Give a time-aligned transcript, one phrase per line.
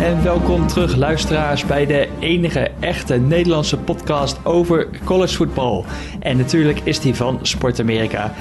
[0.00, 5.84] En welkom terug, luisteraars, bij de enige echte Nederlandse podcast over collegevoetbal.
[6.20, 8.32] En natuurlijk is die van Sport Amerika.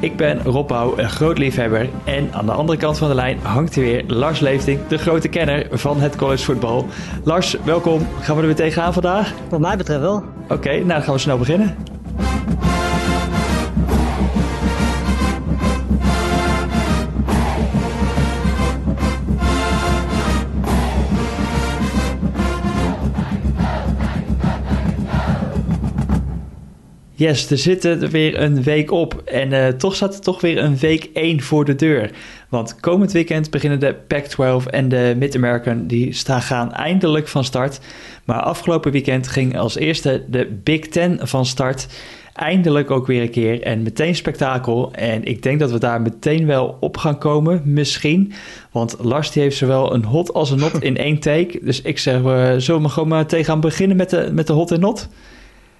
[0.00, 1.88] Ik ben Rob een groot liefhebber.
[2.04, 5.28] En aan de andere kant van de lijn hangt hier weer Lars Leefding, de grote
[5.28, 6.86] kenner van het collegevoetbal.
[7.24, 8.06] Lars, welkom.
[8.20, 9.32] Gaan we er weer tegenaan vandaag?
[9.48, 10.22] Wat mij betreft wel.
[10.48, 11.76] Oké, nou dan gaan we snel beginnen.
[27.18, 29.22] Yes, er zit er weer een week op.
[29.24, 32.10] En uh, toch staat er toch weer een week 1 voor de deur.
[32.48, 35.86] Want komend weekend beginnen de Pac-12 en de Mid-American.
[35.86, 37.80] Die staan, gaan eindelijk van start.
[38.24, 41.86] Maar afgelopen weekend ging als eerste de Big Ten van start.
[42.32, 43.62] Eindelijk ook weer een keer.
[43.62, 44.92] En meteen spektakel.
[44.92, 47.62] En ik denk dat we daar meteen wel op gaan komen.
[47.64, 48.32] Misschien.
[48.70, 51.58] Want Lars die heeft zowel een hot als een not in één take.
[51.62, 54.52] Dus ik zeg, we zullen we gewoon maar tegen gaan beginnen met de, met de
[54.52, 55.08] hot en not?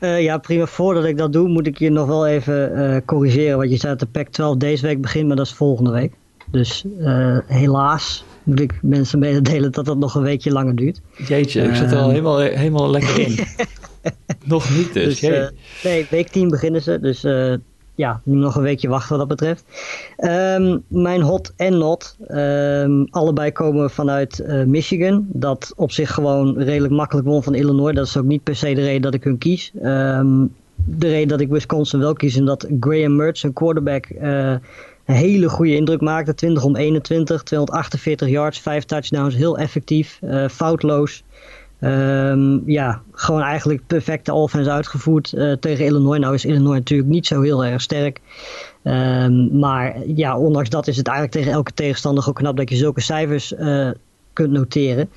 [0.00, 0.66] Uh, ja, prima.
[0.66, 3.56] Voordat ik dat doe, moet ik je nog wel even uh, corrigeren.
[3.58, 6.12] Want je zei dat de PAC 12 deze week begint, maar dat is volgende week.
[6.50, 11.00] Dus uh, helaas moet ik mensen mededelen dat dat nog een weekje langer duurt.
[11.26, 13.38] Jeetje, ik zit er al helemaal, helemaal lekker in.
[14.44, 15.20] nog niet dus.
[15.20, 15.50] dus
[15.82, 17.00] nee, week 10 beginnen ze.
[17.00, 17.22] Dus
[17.96, 19.64] ja, nog een weekje wachten wat dat betreft.
[20.18, 25.26] Um, mijn hot en not, um, allebei komen vanuit uh, Michigan.
[25.28, 27.94] Dat op zich gewoon redelijk makkelijk won van Illinois.
[27.94, 29.72] Dat is ook niet per se de reden dat ik hun kies.
[29.82, 34.50] Um, de reden dat ik Wisconsin wel kies, is dat Graham Mertz, een quarterback, uh,
[35.04, 36.34] een hele goede indruk maakte.
[36.34, 41.24] 20 om 21, 248 yards, 5 touchdowns, heel effectief, uh, foutloos.
[41.80, 46.18] Um, ja, gewoon eigenlijk perfecte offense uitgevoerd uh, tegen Illinois.
[46.18, 48.20] Nou is Illinois natuurlijk niet zo heel erg sterk.
[48.82, 52.76] Um, maar ja, ondanks dat is het eigenlijk tegen elke tegenstander ook knap dat je
[52.76, 53.90] zulke cijfers uh,
[54.32, 55.08] kunt noteren.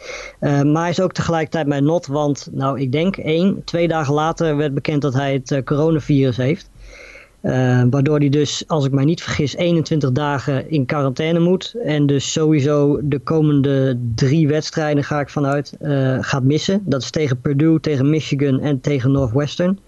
[0.41, 4.13] Uh, maar hij is ook tegelijkertijd mijn not, want nou ik denk één, twee dagen
[4.13, 6.69] later werd bekend dat hij het coronavirus heeft.
[7.41, 11.75] Uh, waardoor hij dus, als ik mij niet vergis, 21 dagen in quarantaine moet.
[11.83, 16.81] En dus sowieso de komende drie wedstrijden, ga ik vanuit, uh, gaat missen.
[16.85, 19.79] Dat is tegen Purdue, tegen Michigan en tegen Northwestern.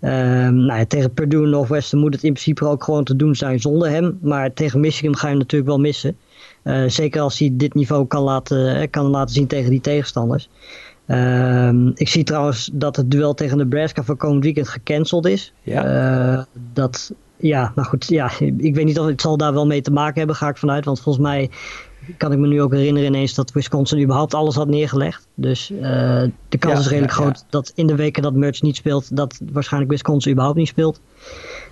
[0.00, 0.10] Uh,
[0.48, 3.60] nou ja, tegen Purdue en Northwestern moet het in principe ook gewoon te doen zijn
[3.60, 4.18] zonder hem.
[4.22, 6.16] Maar tegen Michigan ga je natuurlijk wel missen.
[6.64, 10.48] Uh, zeker als hij dit niveau kan laten, kan laten zien tegen die tegenstanders.
[11.08, 15.52] Um, ik zie trouwens dat het duel tegen Nebraska voor komend weekend gecanceld is.
[15.62, 16.36] Ja.
[16.36, 19.80] Uh, dat, ja, nou goed, ja, ik weet niet of het zal daar wel mee
[19.80, 20.84] te maken hebben, ga ik vanuit.
[20.84, 21.50] Want volgens mij
[22.16, 25.26] kan ik me nu ook herinneren ineens dat Wisconsin überhaupt alles had neergelegd.
[25.34, 25.80] Dus uh,
[26.48, 29.16] de kans ja, is redelijk ja, groot dat in de weken dat Merch niet speelt,
[29.16, 31.00] dat waarschijnlijk Wisconsin überhaupt niet speelt.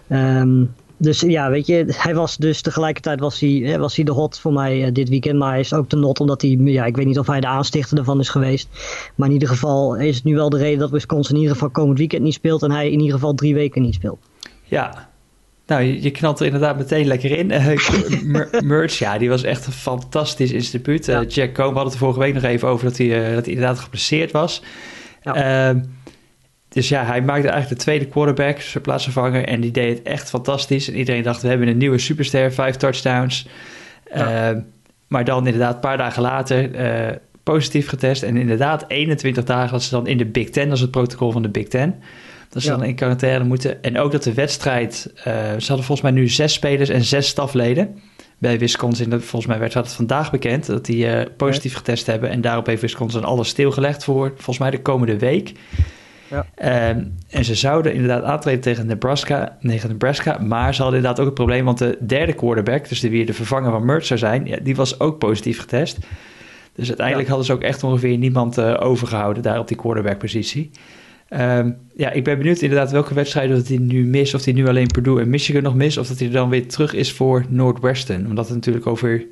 [0.08, 0.74] Um,
[1.04, 4.52] dus ja, weet je, hij was dus tegelijkertijd was hij, was hij de hot voor
[4.52, 5.38] mij uh, dit weekend.
[5.38, 7.46] Maar hij is ook de not omdat hij, ja, ik weet niet of hij de
[7.46, 8.68] aanstichter ervan is geweest.
[9.14, 11.70] Maar in ieder geval is het nu wel de reden dat Wisconsin in ieder geval
[11.70, 12.62] komend weekend niet speelt.
[12.62, 14.18] En hij in ieder geval drie weken niet speelt.
[14.64, 15.08] Ja,
[15.66, 17.50] nou, je, knalt er inderdaad meteen lekker in.
[18.24, 21.08] Uh, Merch, ja, die was echt een fantastisch instituut.
[21.08, 23.44] Uh, Jack Cohn, hadden het er vorige week nog even over dat hij, uh, dat
[23.44, 24.62] hij inderdaad geplaceerd was.
[25.22, 25.74] Ja.
[26.74, 29.44] Dus ja, hij maakte eigenlijk de tweede quarterback, zijn plaatsvervanger.
[29.44, 30.88] En die deed het echt fantastisch.
[30.88, 33.46] En iedereen dacht, we hebben een nieuwe superster, vijf touchdowns.
[34.14, 34.52] Ja.
[34.52, 34.58] Uh,
[35.06, 38.22] maar dan inderdaad, een paar dagen later, uh, positief getest.
[38.22, 41.30] En inderdaad, 21 dagen dat ze dan in de Big Ten, dat is het protocol
[41.32, 41.94] van de Big Ten.
[42.48, 42.76] Dat ze ja.
[42.76, 43.82] dan in quarantaine moeten.
[43.82, 47.28] En ook dat de wedstrijd, uh, ze hadden volgens mij nu zes spelers en zes
[47.28, 48.00] stafleden.
[48.38, 52.30] Bij Wisconsin, volgens mij werd het vandaag bekend dat die uh, positief getest hebben.
[52.30, 55.52] En daarop heeft Wisconsin alles stilgelegd voor volgens mij de komende week.
[56.34, 56.90] Ja.
[56.90, 61.26] Um, en ze zouden inderdaad aantreden tegen Nebraska, tegen Nebraska, maar ze hadden inderdaad ook
[61.26, 64.46] het probleem, want de derde quarterback, dus de wie de vervanger van Mertz zou zijn,
[64.46, 65.98] ja, die was ook positief getest.
[66.74, 67.34] Dus uiteindelijk ja.
[67.34, 70.70] hadden ze ook echt ongeveer niemand uh, overgehouden daar op die quarterback-positie.
[71.30, 74.34] Um, ja, ik ben benieuwd inderdaad welke wedstrijden dat hij nu mist.
[74.34, 75.98] Of hij nu alleen Purdue en Michigan nog mist.
[75.98, 78.26] Of dat hij dan weer terug is voor Northwestern.
[78.26, 79.24] Omdat het natuurlijk over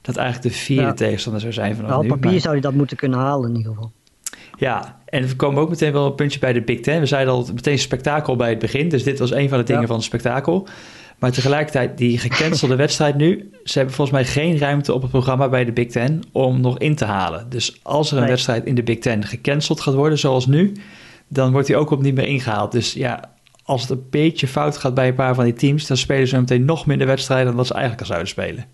[0.00, 0.92] dat eigenlijk de vierde ja.
[0.92, 2.08] tegenstander zou zijn vanaf nou, nu.
[2.08, 2.40] Op papier maar...
[2.40, 3.92] zou hij dat moeten kunnen halen in ieder geval.
[4.58, 7.00] Ja, en we komen ook meteen wel een puntje bij de Big Ten.
[7.00, 8.88] We zeiden al meteen spektakel bij het begin.
[8.88, 9.86] Dus dit was een van de dingen ja.
[9.86, 10.68] van het spektakel.
[11.18, 13.50] Maar tegelijkertijd, die gecancelde wedstrijd nu...
[13.64, 16.22] ze hebben volgens mij geen ruimte op het programma bij de Big Ten...
[16.32, 17.46] om nog in te halen.
[17.48, 18.30] Dus als er een nee.
[18.30, 20.72] wedstrijd in de Big Ten gecanceld gaat worden, zoals nu...
[21.28, 22.72] dan wordt die ook op niet meer ingehaald.
[22.72, 23.30] Dus ja,
[23.64, 25.86] als het een beetje fout gaat bij een paar van die teams...
[25.86, 27.46] dan spelen ze meteen nog minder wedstrijden...
[27.46, 28.64] dan wat ze eigenlijk al zouden spelen.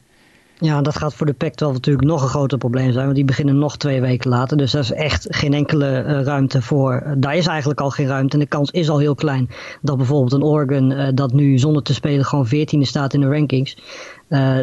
[0.64, 3.58] Ja, dat gaat voor de Pac-12 natuurlijk nog een groter probleem zijn, want die beginnen
[3.58, 4.56] nog twee weken later.
[4.56, 7.02] Dus daar is echt geen enkele uh, ruimte voor.
[7.06, 9.48] Uh, daar is eigenlijk al geen ruimte en de kans is al heel klein
[9.82, 13.28] dat bijvoorbeeld een Oregon uh, dat nu zonder te spelen gewoon 14e staat in de
[13.28, 13.76] rankings,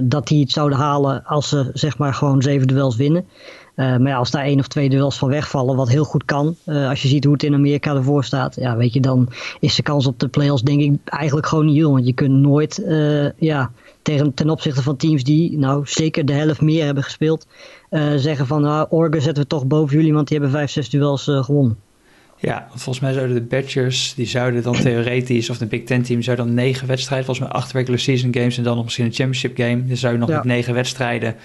[0.03, 3.25] dat die het zouden halen als ze zeg maar gewoon zeven duels winnen.
[3.75, 6.55] maar ja, als daar één of twee duels van wegvallen, wat heel goed kan.
[6.65, 9.83] als je ziet hoe het in Amerika ervoor staat, ja, weet je, dan is de
[9.83, 11.91] kans op de playoffs denk ik eigenlijk gewoon niet heel.
[11.91, 12.83] Want je kunt nooit
[13.37, 13.71] ja,
[14.01, 17.47] tegen, ten opzichte van teams die nou zeker de helft meer hebben gespeeld,
[18.15, 21.23] zeggen van nou, Oregon zetten we toch boven jullie, want die hebben vijf, zes duels
[21.23, 21.77] gewonnen.
[22.41, 26.21] Ja, volgens mij zouden de Badgers, die zouden dan theoretisch, of de Big Ten team,
[26.21, 29.13] zou dan negen wedstrijden, volgens mij acht regular season games en dan nog misschien een
[29.13, 29.85] championship game.
[29.85, 31.35] Dan zou je nog met negen wedstrijden.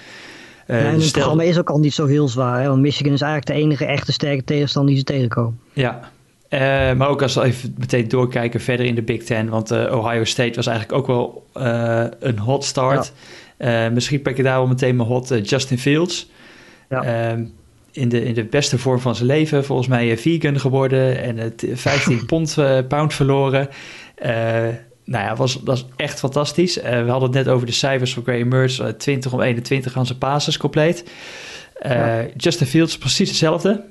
[0.66, 2.68] Uh, ja, en het programma is ook al niet zo heel zwaar, hè?
[2.68, 5.58] want Michigan is eigenlijk de enige echte sterke tegenstander die ze tegenkomen.
[5.72, 6.10] Ja,
[6.56, 9.96] uh, maar ook als we even meteen doorkijken verder in de Big Ten, want uh,
[9.96, 11.46] Ohio State was eigenlijk ook wel
[12.20, 13.12] een hot start.
[13.58, 13.90] Ja.
[13.90, 16.30] misschien pak je daar wel meteen mijn hot Justin Fields.
[16.88, 17.02] Ja.
[17.02, 17.44] Ehm,
[17.92, 19.64] in de, in de beste vorm van zijn leven.
[19.64, 22.56] Volgens mij eh, vegan geworden en het 15 pond,
[22.88, 23.68] pound verloren.
[25.04, 26.74] Nou ja, was, was echt fantastisch.
[26.74, 28.80] We hadden het net over de cijfers van Graham Mertz.
[28.98, 31.04] 20 om 21 aan zijn passes compleet.
[31.82, 32.26] Ja.
[32.36, 33.84] Justin Fields precies hetzelfde.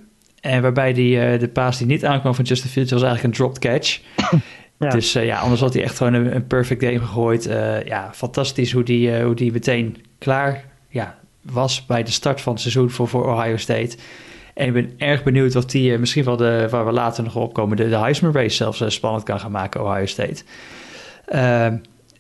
[0.45, 3.59] En waarbij die, de paas die niet aankwam van Justin Fields was eigenlijk een dropped
[3.59, 4.00] catch.
[4.80, 4.89] Ja.
[4.89, 7.44] Dus ja, anders had hij echt gewoon een, een perfect game gegooid.
[7.86, 12.62] ja, fantastisch hoe die, hoe die meteen klaar ja, was bij de start van het
[12.62, 13.97] seizoen voor, voor Ohio State.
[14.56, 17.36] En ik ben erg benieuwd of die eh, misschien wel de, waar we later nog
[17.36, 20.44] opkomen, de, de Heisman Race zelfs spannend kan gaan maken, Ohio State.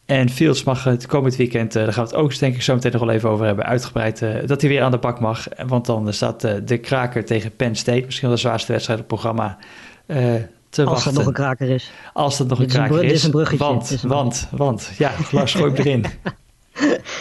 [0.05, 2.73] En Fields mag het komend weekend, uh, daar gaan we het ook denk ik zo
[2.73, 5.47] meteen nog wel even over hebben, uitgebreid, dat hij weer aan de bak mag.
[5.67, 9.19] Want dan staat de kraker tegen Penn State, misschien wel de zwaarste wedstrijd op het
[9.19, 9.57] programma,
[10.75, 11.13] te Als wachten.
[11.13, 11.91] nog een kraker is.
[12.13, 13.01] Als er nog een kraker is.
[13.01, 13.65] Dit is een bruggetje.
[13.65, 16.05] Want, want, want, ja, Lars gooi erin.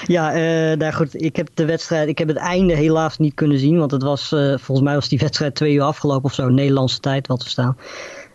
[0.06, 3.58] Ja, uh, nou goed, ik heb de wedstrijd, ik heb het einde helaas niet kunnen
[3.58, 6.48] zien, want het was, uh, volgens mij was die wedstrijd twee uur afgelopen of zo,
[6.48, 7.76] Nederlandse tijd wat we staan.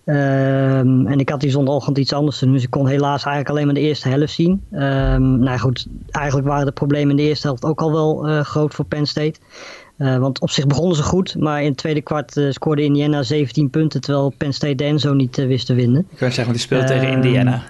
[0.05, 3.49] Um, en ik had die zondagochtend iets anders te doen, dus ik kon helaas eigenlijk
[3.49, 4.63] alleen maar de eerste helft zien.
[4.71, 8.41] Um, nou goed, eigenlijk waren de problemen in de eerste helft ook al wel uh,
[8.41, 9.39] groot voor Penn State.
[9.97, 14.01] want op zich begonnen ze goed, maar in het tweede kwart scoorde Indiana 17 punten,
[14.01, 16.07] terwijl Penn State de Enzo niet wist te winnen.
[16.09, 17.63] Ik kan zeggen, want die speelt tegen ehm, Indiana.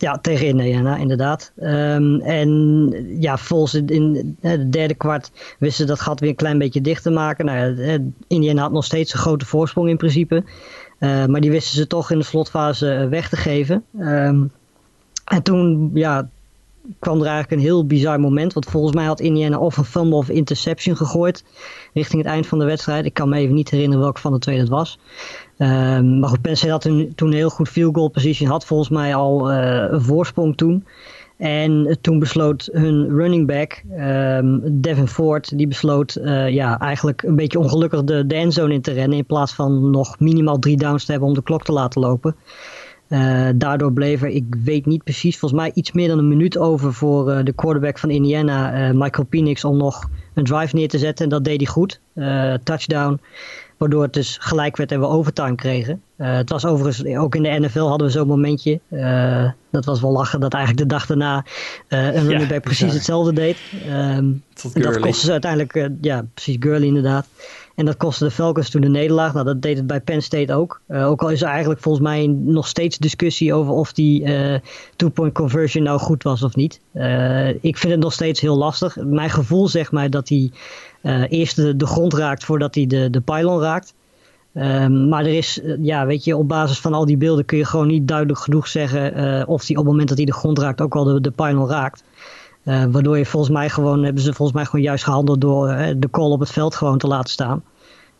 [0.00, 1.52] Ja, tegen Indiana, inderdaad.
[1.62, 2.90] Um, en
[3.20, 6.80] ja, volgens in, in de derde kwart wisten ze dat gat weer een klein beetje
[6.80, 7.44] dicht te maken.
[7.44, 10.44] Nou, Indiana had nog steeds een grote voorsprong in principe.
[11.00, 13.84] Uh, maar die wisten ze toch in de slotfase eh, weg te geven.
[13.98, 14.52] Um,
[15.24, 16.28] en toen ja,
[16.98, 18.52] kwam er eigenlijk een heel bizar moment.
[18.52, 21.44] Want volgens mij had Indiana of een fumble of interception gegooid
[21.92, 23.04] richting het eind van de wedstrijd.
[23.04, 24.98] Ik kan me even niet herinneren welke van de twee dat was.
[25.58, 28.50] Um, maar goed, Penn had toen, een heel goed field goal position.
[28.50, 30.86] Had volgens mij al uh, een voorsprong toen.
[31.40, 37.36] En toen besloot hun running back, um, Devin Ford, die besloot uh, ja, eigenlijk een
[37.36, 39.18] beetje ongelukkig de, endzone in te rennen.
[39.18, 42.36] In plaats van nog minimaal drie downs te hebben om de klok te laten lopen.
[43.08, 46.58] Uh, daardoor bleef er, ik weet niet precies, volgens mij iets meer dan een minuut
[46.58, 51.24] over voor de quarterback van Indiana, Michael Penix, om nog een drive neer te zetten.
[51.24, 52.00] En dat deed hij goed.
[52.64, 53.20] touchdown.
[53.76, 56.02] Waardoor het dus gelijk werd en we overtime kregen.
[56.20, 58.80] Uh, het was overigens, ook in de NFL hadden we zo'n momentje.
[58.90, 61.44] Uh, dat was wel lachen dat eigenlijk de dag daarna
[61.88, 62.94] uh, een running back precies ja.
[62.94, 63.56] hetzelfde deed.
[63.86, 64.42] Um,
[64.74, 67.26] en dat kostte ze uiteindelijk, ja precies, Gurley inderdaad.
[67.74, 69.32] En dat kostte de Falcons toen de nederlaag.
[69.32, 70.80] Nou, dat deed het bij Penn State ook.
[70.88, 74.24] ook al is er eigenlijk volgens mij nog steeds discussie over of die
[74.96, 76.80] two-point conversion nou goed was of niet.
[77.60, 78.96] ik vind het nog steeds heel lastig.
[78.96, 80.50] Mijn gevoel zegt mij dat hij
[81.28, 83.94] eerst de, de, grond raakt voordat hij de, de pylon raakt.
[84.54, 87.58] Um, maar er is, uh, ja, weet je, op basis van al die beelden kun
[87.58, 90.32] je gewoon niet duidelijk genoeg zeggen uh, of hij op het moment dat hij de
[90.32, 91.32] grond raakt ook al de, de
[91.68, 92.04] raakt.
[92.64, 95.66] waardoor je volgens mij gewoon, hebben ze volgens mij gewoon juist gehandeld door
[95.96, 97.62] de call op het veld gewoon te laten staan.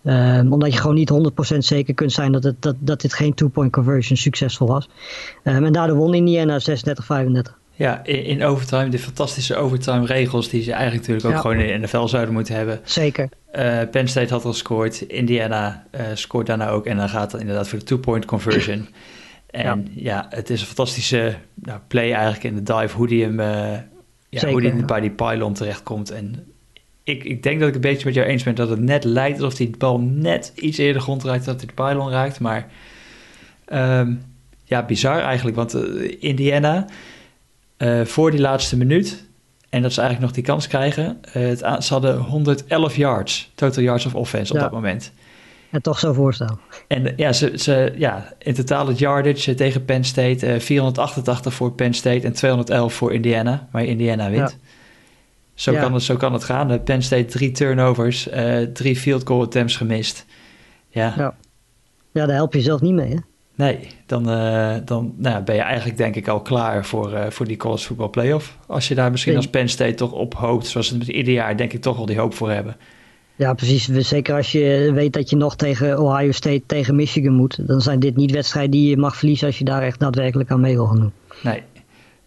[0.05, 1.13] Um, omdat je gewoon niet
[1.55, 4.89] 100% zeker kunt zijn dat, het, dat, dat dit geen two-point conversion succesvol was.
[5.45, 7.60] Um, en daardoor won Indiana 36-35.
[7.81, 11.41] Ja, in, in, overtime, de fantastische overtime regels die ze eigenlijk natuurlijk ook ja.
[11.41, 12.81] gewoon in de NFL zouden moeten hebben.
[12.85, 13.29] Zeker.
[13.55, 17.41] Uh, Penn State had al gescoord, Indiana uh, scoort daarna ook en dan gaat het
[17.41, 18.89] inderdaad voor de two-point conversion.
[19.51, 20.03] en ja.
[20.13, 20.27] ja.
[20.31, 23.83] het is een fantastische nou, play eigenlijk in de dive, hoe die hem uh, ja,
[24.31, 26.11] Zeker, hoe die bij die pylon terechtkomt.
[26.11, 26.53] En
[27.05, 29.41] ik, ik denk dat ik een beetje met jou eens ben dat het net lijkt
[29.41, 32.41] alsof die bal net iets eerder de grond raakt dan dat hij de pylon raakt.
[32.41, 32.67] Maar
[33.73, 34.23] um,
[34.65, 35.75] ja, bizar eigenlijk, want
[36.19, 36.87] Indiana
[37.83, 39.29] uh, voor die laatste minuut.
[39.69, 41.21] En dat ze eigenlijk nog die kans krijgen.
[41.37, 45.13] Uh, het, ze hadden 111 yards, total yards of offense op dat moment.
[45.71, 46.61] En toch zo voorstaan.
[46.87, 50.55] En ja, ze, ze, ja, in totaal het yardage tegen Penn State.
[50.55, 53.69] Uh, 488 voor Penn State en 211 voor Indiana.
[53.73, 54.51] Maar Indiana wint.
[54.51, 54.69] Ja.
[55.55, 55.81] Zo, ja.
[55.81, 56.83] kan het, zo kan het gaan.
[56.83, 58.29] Penn State drie turnovers,
[58.73, 60.25] drie field goal attempts gemist.
[60.89, 61.15] Ja.
[61.17, 61.35] ja.
[62.13, 63.17] Ja, daar help je zelf niet mee, hè?
[63.61, 67.47] Nee, dan, uh, dan nou, ben je eigenlijk denk ik al klaar voor, uh, voor
[67.47, 68.59] die college voetbal playoff.
[68.67, 71.57] Als je daar misschien als Penn State toch op hoopt, zoals ze het ieder jaar
[71.57, 72.77] denk ik toch al die hoop voor hebben.
[73.37, 73.85] Ja, precies.
[73.85, 77.67] Zeker als je weet dat je nog tegen Ohio State, tegen Michigan moet.
[77.67, 80.61] Dan zijn dit niet wedstrijden die je mag verliezen als je daar echt daadwerkelijk aan
[80.61, 81.13] mee wil gaan doen.
[81.43, 81.63] Nee.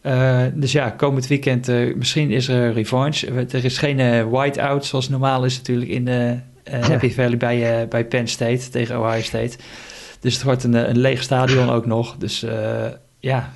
[0.04, 3.32] Uh, dus ja, komend weekend, misschien is er revanche.
[3.32, 6.38] Er is geen whiteout zoals normaal is natuurlijk in de
[6.70, 9.58] Happy Valley bij, bij Penn State tegen Ohio State.
[10.24, 12.16] Dus het wordt een, een leeg stadion ook nog.
[12.18, 12.46] Dus
[13.20, 13.54] ja,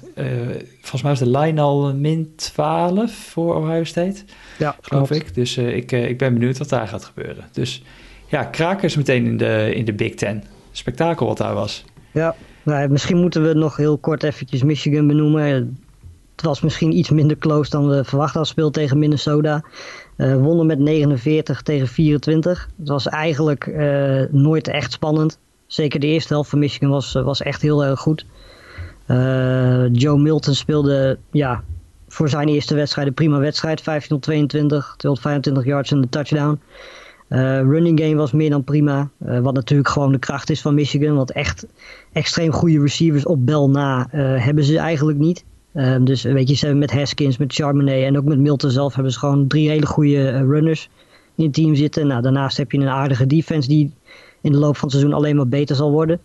[0.79, 4.23] volgens mij is de line al min 12 voor Ohio State.
[4.57, 5.35] Ja, geloof ik.
[5.35, 7.43] Dus ik, ik ben benieuwd wat daar gaat gebeuren.
[7.51, 7.83] Dus
[8.27, 10.43] ja, krakers meteen in de, in de Big Ten.
[10.71, 11.85] Spektakel wat daar was.
[12.11, 15.43] Ja, nou, misschien moeten we nog heel kort eventjes Michigan benoemen.
[16.35, 18.51] Het was misschien iets minder close dan we verwacht hadden.
[18.51, 19.63] Speel tegen Minnesota.
[20.17, 22.69] Uh, wonnen met 49 tegen 24.
[22.77, 25.39] Het was eigenlijk uh, nooit echt spannend.
[25.67, 28.25] Zeker de eerste helft van Michigan was, was echt heel erg goed.
[29.07, 31.63] Uh, Joe Milton speelde ja,
[32.07, 33.81] voor zijn eerste wedstrijd een prima wedstrijd.
[33.81, 36.59] 15 22, 225 yards en de touchdown.
[37.69, 39.09] running game was meer dan prima.
[39.17, 41.15] wat natuurlijk gewoon de kracht is van Michigan.
[41.15, 41.65] Want echt
[42.11, 44.07] extreem goede receivers op bel na
[44.39, 45.43] hebben ze eigenlijk niet.
[45.77, 48.93] Ehm, dus weet je, ze hebben met Haskins, met Charbonnet en ook met Milton zelf
[48.93, 50.89] hebben ze gewoon drie hele goede eh, runners
[51.35, 52.07] in het team zitten.
[52.07, 53.91] Nou, daarnaast heb je een aardige defense die
[54.41, 56.19] in de loop van het seizoen alleen maar beter zal worden.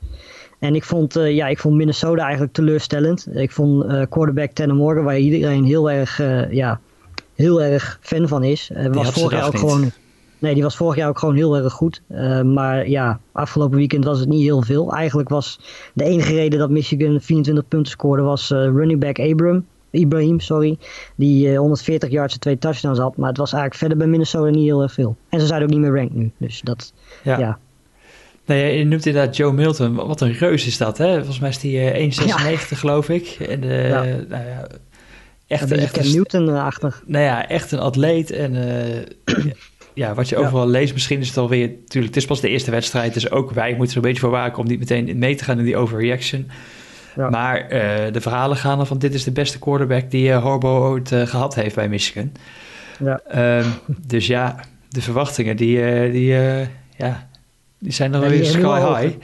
[0.59, 3.27] En ik vond, uh, ja, ik vond Minnesota eigenlijk teleurstellend.
[3.33, 6.81] Ik vond uh, quarterback Tanner Morgan, waar iedereen heel erg, ja,
[7.35, 9.91] heel erg fan van is, was vorig jaar ook gewoon
[10.39, 12.03] Nee, die was vorig jaar ook gewoon heel erg goed.
[12.45, 14.93] Maar ja, afgelopen weekend was het niet heel veel.
[14.93, 15.61] Eigenlijk was
[15.95, 19.65] de enige reden dat Michigan 24 punten scoorde was running back Abram.
[19.93, 20.79] Ibrahim, sorry.
[21.17, 23.17] Die uh, 140 yards en twee touchdowns had.
[23.17, 25.17] Maar het was eigenlijk verder bij Minnesota niet heel erg veel.
[25.29, 26.31] En ze zijn ook niet meer ranked nu.
[26.37, 26.93] Dus dat,
[27.23, 27.39] ja.
[27.39, 27.59] ja.
[28.47, 29.95] Nee, je noemt inderdaad Joe Milton.
[29.95, 31.17] Wat een reus is dat, hè?
[31.17, 32.57] Volgens mij is die 1,96 ja.
[32.57, 33.27] geloof ik.
[33.29, 34.03] En ja.
[34.29, 34.67] Nou ja,
[35.47, 37.03] echt, echt een Newton-achtig.
[37.07, 38.31] Nou ja, echt een atleet.
[38.31, 38.55] En
[39.95, 41.69] ja, wat je overal leest, misschien is het alweer...
[41.69, 44.31] Natuurlijk, het is pas de eerste wedstrijd, dus ook wij moeten er een beetje voor
[44.31, 44.59] waken...
[44.59, 46.51] om niet meteen mee te gaan in die overreaction.
[47.17, 47.31] Ja.
[47.31, 48.99] Maar uh, de verhalen gaan er van...
[48.99, 52.33] dit is de beste quarterback die uh, Horbo ooit uh, gehad heeft bij Michigan.
[52.99, 53.21] Ja.
[53.59, 53.73] Um,
[54.07, 56.35] dus ja, de verwachtingen, die, die,
[56.97, 57.29] ja,
[57.83, 59.17] die zijn nog wel weer sky high.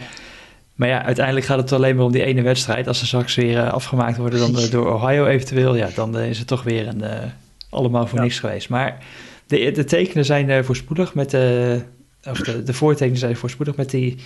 [0.75, 2.87] Maar ja, uiteindelijk gaat het alleen maar om die ene wedstrijd.
[2.87, 5.77] Als ze straks weer afgemaakt worden dan door Ohio eventueel...
[5.77, 7.05] ja, dan is het toch weer een,
[7.71, 8.69] allemaal voor niks geweest.
[8.69, 8.99] Maar
[9.47, 11.81] de, de tekenen zijn voorspoedig met de,
[12.31, 14.17] of de, de voortekenen zijn voorspoedig met die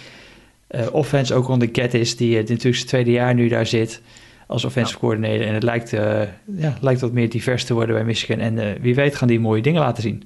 [0.70, 4.00] uh, offense ook onder Gettis, die, die natuurlijk zijn tweede jaar nu daar zit
[4.46, 5.04] als offensive ja.
[5.04, 5.46] coordinator.
[5.46, 6.22] En het lijkt, uh,
[6.56, 8.38] ja, lijkt wat meer divers te worden bij Michigan.
[8.38, 10.24] En wie weet gaan die mooie dingen laten zien.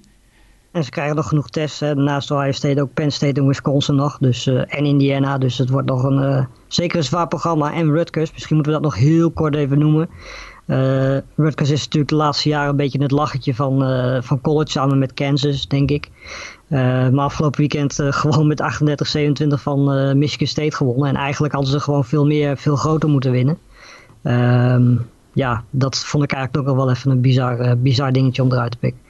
[0.70, 1.80] En ze krijgen nog genoeg tests.
[1.80, 4.18] Naast Ohio State ook Penn State en Wisconsin nog.
[4.18, 5.38] Dus, uh, en Indiana.
[5.38, 7.72] Dus het wordt nog een, uh, zeker een zwaar programma.
[7.72, 8.32] En Rutgers.
[8.32, 10.08] Misschien moeten we dat nog heel kort even noemen.
[10.66, 13.78] Uh, Rutgers is natuurlijk de laatste jaren een beetje het lachertje van,
[14.22, 16.08] van college samen met Kansas, denk ik.
[16.68, 18.62] Maar afgelopen weekend gewoon met
[19.42, 21.08] 38-27 van Michigan State gewonnen.
[21.08, 23.58] En eigenlijk hadden ze gewoon veel meer, veel groter moeten winnen.
[24.22, 24.96] Ehm,
[25.32, 28.78] ja, dat vond ik eigenlijk ook wel even een bizar, bizar dingetje om eruit te
[28.78, 29.00] pikken.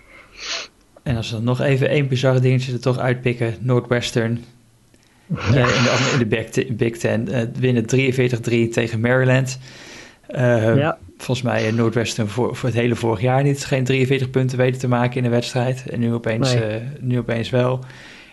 [1.07, 3.55] En als we nog even één bizarre dingetje er toch uitpikken.
[3.61, 4.45] Northwestern
[5.53, 5.67] ja.
[5.67, 9.59] in de, in de Big Ten winnen 43-3 tegen Maryland.
[10.29, 14.81] ja volgens mij Noordwesten voor, voor het hele vorig jaar niet geen 43 punten weten
[14.81, 15.85] te maken in een wedstrijd.
[15.91, 16.83] En nu opeens, nee.
[17.01, 17.85] nu opeens wel.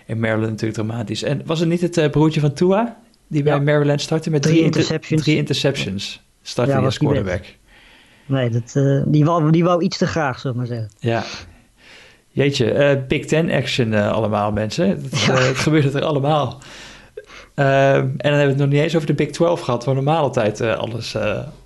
[0.06, 1.24] In Maryland natuurlijk dramatisch.
[1.24, 4.66] En was het niet het broertje van Tua die bij Maryland startte met drie, drie
[4.66, 5.24] interceptions?
[5.24, 7.44] Drie interceptions startte ja, als quarterback.
[8.26, 8.74] Nee, dat,
[9.08, 10.90] die, wou, die wou iets te graag, zullen maar zeggen.
[11.00, 11.24] Ja.
[12.34, 14.88] Jeetje, Big Ten action allemaal mensen.
[14.90, 15.34] Het, ja.
[15.34, 16.62] het gebeurt er allemaal.
[17.56, 20.24] en dan hebben we het nog niet eens over de Big 12 gehad, waar normaal
[20.24, 21.16] altijd alles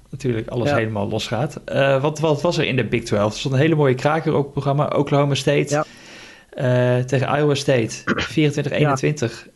[0.09, 1.59] natuurlijk alles helemaal losgaat.
[1.73, 3.33] Uh, wat, wat was er in de Big 12?
[3.33, 4.85] Er stond een hele mooie kraker op het programma.
[4.85, 5.85] Oklahoma State
[6.49, 7.03] ja.
[7.03, 7.95] tegen Iowa State.
[9.25, 9.49] 24-21.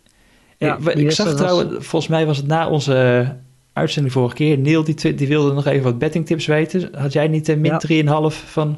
[0.58, 0.78] Ja.
[0.78, 3.28] ik, ik zag trouwens, volgens mij was het na onze
[3.74, 4.58] uitzending vorige keer.
[4.58, 6.90] Neil die, die wilde nog even wat bettingtips weten.
[6.94, 7.82] Had jij niet een min
[8.32, 8.78] 3,5 van...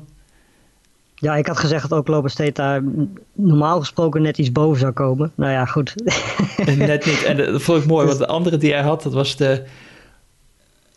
[1.15, 2.83] Ja, ik had gezegd dat Oklahoma State daar
[3.33, 5.31] normaal gesproken net iets boven zou komen.
[5.35, 5.95] Nou ja, goed.
[6.77, 7.23] net niet.
[7.23, 9.63] En dat vond ik mooi, want de andere die hij had, dat was de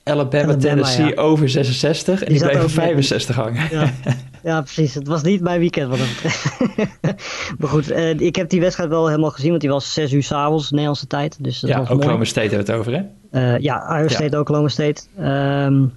[0.02, 3.68] Alabama, Tennessee over 66 en die, die bleef op 65 hangen.
[3.70, 3.92] Ja.
[4.42, 4.60] ja.
[4.60, 4.94] precies.
[4.94, 6.56] Het was niet mijn weekend wat dat betreft.
[7.58, 10.22] maar goed, uh, ik heb die wedstrijd wel helemaal gezien, want die was 6 uur
[10.22, 11.44] s'avonds, Nederlandse tijd.
[11.44, 13.54] Dus dat ja, was Oklahoma State hebben we het over, hè?
[13.54, 14.38] Uh, ja, Iowa State.
[14.38, 15.02] Oklahoma State.
[15.20, 15.92] Um,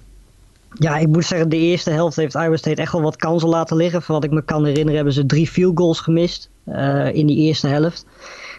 [0.74, 3.76] Ja, ik moet zeggen, de eerste helft heeft Iowa State echt wel wat kansen laten
[3.76, 4.02] liggen.
[4.02, 7.36] Van wat ik me kan herinneren hebben ze drie field goals gemist uh, in die
[7.36, 8.06] eerste helft.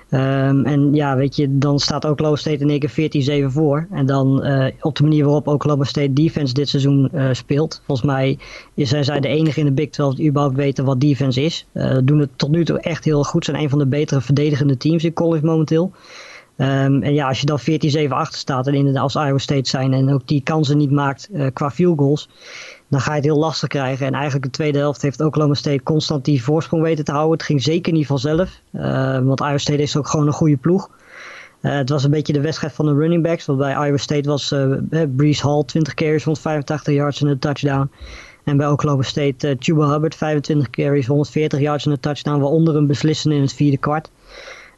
[0.09, 3.87] Um, en ja, weet je, dan staat Oklahoma State in één keer 14-7 voor.
[3.91, 7.81] En dan uh, op de manier waarop Oklahoma State defense dit seizoen uh, speelt.
[7.85, 8.39] Volgens mij
[8.75, 11.65] zijn zij de enige in de Big 12 die überhaupt weten wat defense is.
[12.03, 13.45] Doen het tot nu toe echt heel goed.
[13.45, 15.91] Zijn een van de betere verdedigende teams in college momenteel.
[16.61, 17.59] Um, en ja, als je dan
[18.07, 21.29] 14-7 achter staat en inderdaad als Iowa State zijn en ook die kansen niet maakt
[21.53, 22.29] qua field goals
[22.91, 24.05] dan ga je het heel lastig krijgen.
[24.05, 27.33] En eigenlijk de tweede helft heeft Oklahoma State constant die voorsprong weten te houden.
[27.33, 30.89] Het ging zeker niet vanzelf, uh, want Iowa State is ook gewoon een goede ploeg.
[31.61, 33.45] Uh, het was een beetje de wedstrijd van de running backs.
[33.45, 37.91] Want bij Iowa State was uh, Brees Hall 20 carries, 185 yards en een touchdown.
[38.43, 42.39] En bij Oklahoma State Chuba Hubbard 25 carries, 140 yards en een touchdown.
[42.39, 44.11] Waaronder een beslissende in het vierde kwart.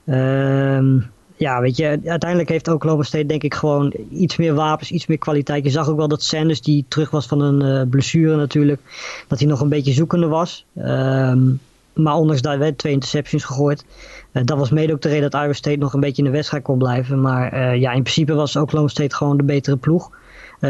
[0.05, 0.99] Ehm
[1.43, 5.17] ja, weet je, uiteindelijk heeft Oklahoma State denk ik gewoon iets meer wapens, iets meer
[5.17, 5.63] kwaliteit.
[5.63, 8.81] Je zag ook wel dat Sanders, die terug was van een uh, blessure natuurlijk,
[9.27, 10.65] dat hij nog een beetje zoekende was.
[10.77, 11.59] Um,
[11.93, 13.85] maar ondanks dat werd twee interceptions gegooid.
[14.31, 16.35] Uh, dat was mede ook de reden dat Iowa State nog een beetje in de
[16.35, 17.21] wedstrijd kon blijven.
[17.21, 20.11] Maar uh, ja, in principe was Oklahoma State gewoon de betere ploeg.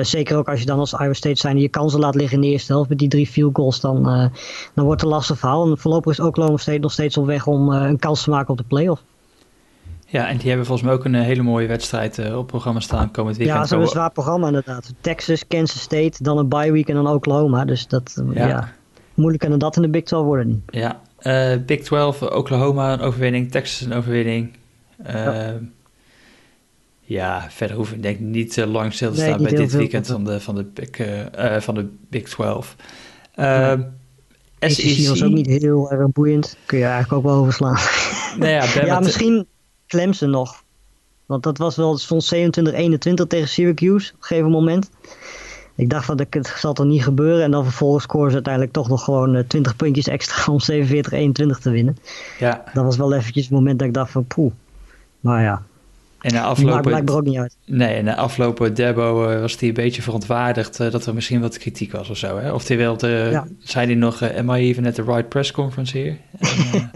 [0.01, 2.48] Zeker ook als je dan als Iowa State zijn je kansen laat liggen in de
[2.48, 4.03] eerste helft met die drie field goals, dan,
[4.74, 5.70] dan wordt het een lastig verhaal.
[5.70, 8.58] En voorlopig is Oklahoma State nog steeds op weg om een kans te maken op
[8.58, 9.03] de playoff.
[10.13, 13.12] Ja, en die hebben volgens mij ook een hele mooie wedstrijd uh, op programma staan
[13.12, 13.60] komend weekend.
[13.60, 14.93] Ja, ze hebben een zwaar programma inderdaad.
[15.01, 17.65] Texas, Kansas State, dan een bye week en dan Oklahoma.
[17.65, 18.48] Dus dat, ja.
[18.48, 18.74] ja
[19.13, 20.62] moeilijker dan dat in de Big 12 worden niet.
[20.65, 24.53] Ja, uh, Big 12, Oklahoma een overwinning, Texas een overwinning.
[25.08, 25.60] Uh, ja.
[27.01, 27.46] ja.
[27.50, 30.24] verder hoeven we denk ik niet lang stil te staan nee, bij dit weekend van
[30.24, 32.75] de, van, de Big, van de Big 12.
[33.36, 33.74] Uh,
[34.60, 36.58] SEC was ook niet heel erg boeiend.
[36.65, 37.77] Kun je eigenlijk ook wel overslaan.
[38.38, 39.48] Nou ja, ja misschien
[39.93, 40.63] Clemson nog.
[41.25, 42.39] Want dat was wel, stond 27-21
[43.27, 44.89] tegen Syracuse op een gegeven moment.
[45.75, 47.43] Ik dacht dat ik, het zal toch niet gebeuren.
[47.43, 50.59] En dan vervolgens scoren ze uiteindelijk toch nog gewoon uh, eh, 20 puntjes extra om
[50.71, 51.97] 47-21 te winnen.
[52.39, 52.63] Ja.
[52.73, 54.51] Dat was wel eventjes het moment dat ik dacht van poeh.
[55.19, 55.62] Maar ja.
[56.21, 57.55] En na aflopen, Maakt blijkbaar ook niet uit.
[57.65, 61.41] Nee, en na aflopen Debo uh, was hij een beetje verontwaardigd uh, dat er misschien
[61.41, 62.38] wat kritiek was of zo.
[62.38, 62.51] Hè?
[62.51, 63.47] Of hij ja.
[63.59, 66.17] zei hij nog, am I even at the right press conference here?
[66.73, 66.91] en,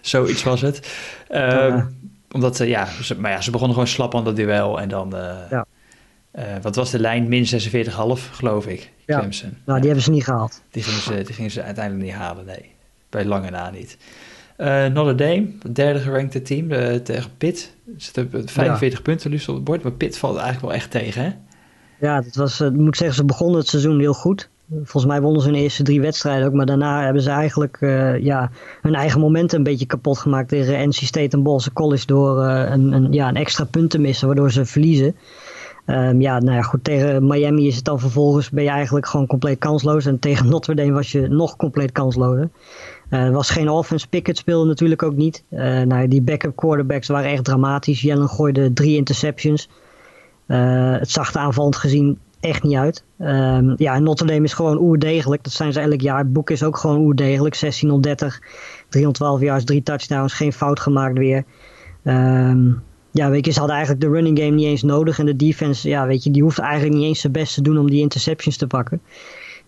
[0.00, 0.92] zoiets was het.
[1.30, 1.84] Uh,
[2.32, 4.80] omdat, ze, ja, ze, maar ja, ze begonnen gewoon slap aan dat duel.
[4.80, 5.66] En dan, uh, ja.
[6.34, 7.28] uh, wat was de lijn?
[7.28, 9.18] Min 46,5 geloof ik, ja.
[9.18, 9.56] Clemson.
[9.64, 10.62] Nou, die hebben ze niet gehaald.
[10.70, 12.70] Die gingen ze, die gingen ze uiteindelijk niet halen, nee.
[13.08, 13.98] Bij lange na niet.
[14.58, 16.68] Uh, Notre Dame, het derde gerankte team
[17.02, 17.74] tegen Pitt.
[17.96, 19.04] Ze hebben 45 ja.
[19.04, 19.82] punten liefst op het bord.
[19.82, 21.32] Maar Pitt valt eigenlijk wel echt tegen, hè?
[22.06, 24.48] Ja, dat was, ik moet zeggen, ze begonnen het seizoen heel goed.
[24.70, 26.52] Volgens mij wonnen ze hun eerste drie wedstrijden ook.
[26.52, 28.50] Maar daarna hebben ze eigenlijk uh, ja,
[28.82, 32.06] hun eigen momenten een beetje kapot gemaakt tegen NC State en Boston College.
[32.06, 35.16] Door uh, een, een, ja, een extra punt te missen, waardoor ze verliezen.
[35.86, 39.26] Um, ja, nou ja, goed, tegen Miami is het dan vervolgens ben je eigenlijk gewoon
[39.26, 40.06] compleet kansloos.
[40.06, 42.38] En tegen Notre Dame was je nog compleet kansloos.
[42.38, 44.08] Uh, er was geen offense.
[44.08, 45.44] Pickett speelde natuurlijk ook niet.
[45.84, 48.00] Nou, die backup quarterbacks waren echt dramatisch.
[48.00, 49.68] Jellen gooide drie interceptions.
[50.46, 53.04] Het er aanvallend gezien echt niet uit.
[53.18, 55.44] Um, ja, Notre Dame is gewoon oerdegelijk.
[55.44, 56.18] Dat zijn ze elk jaar.
[56.18, 57.60] Het boek is ook gewoon oerdegelijk.
[57.60, 58.40] 1630,
[58.88, 60.32] 312 yards, drie touchdowns.
[60.32, 61.44] Geen fout gemaakt weer.
[62.04, 65.18] Um, ja, weet je, ze hadden eigenlijk de running game niet eens nodig.
[65.18, 67.78] En de defense, ja, weet je, die hoeft eigenlijk niet eens zijn best te doen
[67.78, 69.00] om die interceptions te pakken.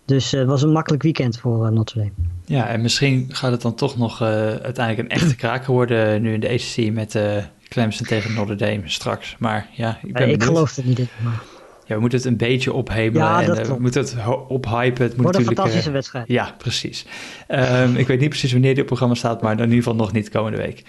[0.05, 2.11] Dus uh, het was een makkelijk weekend voor uh, Notre Dame.
[2.45, 6.33] Ja, en misschien gaat het dan toch nog uh, uiteindelijk een echte kraker worden nu
[6.33, 7.19] in de ACC met
[7.67, 9.35] Clemson tegen Notre Dame straks.
[9.39, 11.41] Maar ja, ik ben Ik geloof het niet in, maar
[11.85, 14.15] ja, we moeten het een beetje ophemelen ja, en uh, we moeten het
[14.47, 15.03] ophypen.
[15.03, 16.27] Het moet Wordt een fantastische uh, wedstrijd.
[16.27, 17.05] Ja, precies.
[17.47, 20.29] Um, ik weet niet precies wanneer dit programma staat, maar in ieder geval nog niet
[20.29, 20.83] komende week.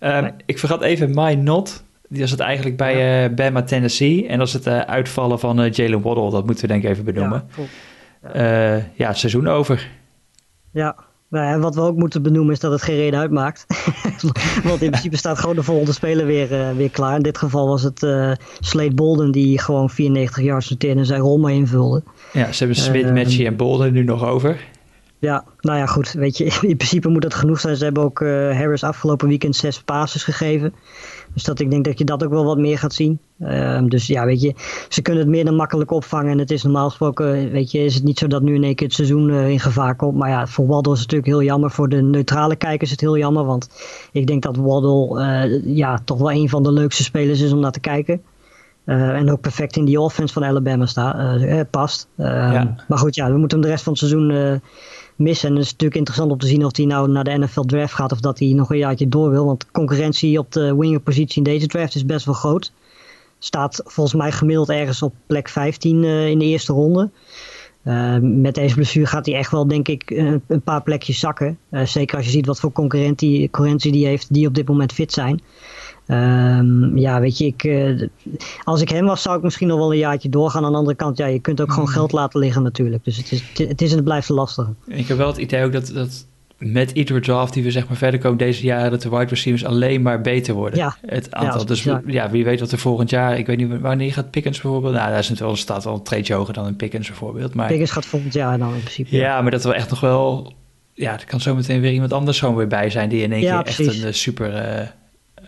[0.00, 0.32] Um, nee.
[0.46, 1.84] Ik vergat even My Not.
[2.08, 3.28] Die was het eigenlijk bij ja.
[3.28, 4.26] uh, Bama, Tennessee.
[4.26, 6.30] En dat is het uitvallen van Jalen Waddle.
[6.30, 7.48] Dat moeten we denk ik even benoemen.
[8.22, 8.82] Ja, ja.
[8.94, 9.88] ja, het seizoen over.
[10.72, 10.96] Ja,
[11.28, 13.66] nou wat we ook moeten benoemen is dat het geen reden uitmaakt.
[14.68, 17.16] Want in principe staat gewoon de volgende speler weer, uh, weer klaar.
[17.16, 21.20] In dit geval was het uh, Slade Bolden die gewoon 94 yards noteerde en zijn
[21.20, 22.02] rol maar invulde.
[22.32, 24.60] Ja, ze hebben Smith, uh, Matchy en Bolden nu nog over.
[25.18, 26.12] Ja, nou ja, goed.
[26.12, 27.76] Weet je, in principe moet dat genoeg zijn.
[27.76, 30.74] Ze hebben ook Harris afgelopen weekend zes passes gegeven.
[31.34, 33.18] Dus dat ik denk dat je dat ook wel wat meer gaat zien.
[33.40, 34.54] Um, dus ja, weet je,
[34.88, 36.30] ze kunnen het meer dan makkelijk opvangen.
[36.30, 38.74] En het is normaal gesproken, weet je, is het niet zo dat nu in één
[38.74, 40.16] keer het seizoen uh, in gevaar komt.
[40.16, 41.70] Maar ja, voor Waddle is het natuurlijk heel jammer.
[41.70, 43.44] Voor de neutrale kijkers is het heel jammer.
[43.44, 43.68] Want
[44.12, 47.72] ik denk dat Waddle ja, toch wel een van de leukste spelers is om naar
[47.72, 48.22] te kijken.
[48.84, 52.08] Uh, en ook perfect in die offense van Alabama sta, past.
[52.16, 52.74] Ja.
[52.88, 54.60] Maar goed, ja, we moeten hem de rest van het seizoen
[55.18, 55.48] missen.
[55.48, 57.94] En het is natuurlijk interessant om te zien of hij nou naar de NFL draft
[57.94, 59.44] gaat of dat hij nog een jaartje door wil.
[59.44, 62.72] Want concurrentie op de wingerpositie in deze draft is best wel groot.
[63.38, 67.10] Staat volgens mij gemiddeld ergens op plek 15 uh, in de eerste ronde.
[68.20, 70.10] met deze blessure gaat hij echt wel, denk ik,
[70.46, 71.58] een paar plekjes zakken.
[71.70, 75.12] zeker als je ziet wat voor concurrentie, concurrentie die heeft die op dit moment fit
[75.12, 75.40] zijn.
[76.10, 78.08] Um, ja, weet je, ik, uh,
[78.64, 80.64] als ik hem was, zou ik misschien nog wel een jaartje doorgaan.
[80.64, 81.94] Aan de andere kant, ja, je kunt ook gewoon mm.
[81.94, 83.04] geld laten liggen natuurlijk.
[83.04, 84.68] Dus het is, het is en het blijft lastig.
[84.86, 86.26] Ik heb wel het idee ook dat, dat
[86.58, 89.64] met iedere draft die we zeg maar verder komen deze jaren, dat de wide receivers
[89.64, 90.78] alleen maar beter worden.
[90.78, 90.96] Ja.
[91.06, 91.66] Het aantal.
[91.66, 94.94] dus ja, wie weet wat er volgend jaar, ik weet niet wanneer gaat Pickens bijvoorbeeld.
[94.94, 97.54] Nou, daar is het wel, staat wel een trade hoger dan een Pickens bijvoorbeeld.
[97.54, 99.16] Maar, Pickens gaat volgend jaar dan in principe.
[99.16, 100.52] Ja, maar dat wel echt nog wel.
[100.94, 103.40] Ja, er kan zo meteen weer iemand anders zo weer bij zijn die in één
[103.40, 104.80] keer echt een uh, super.
[104.80, 104.86] Uh,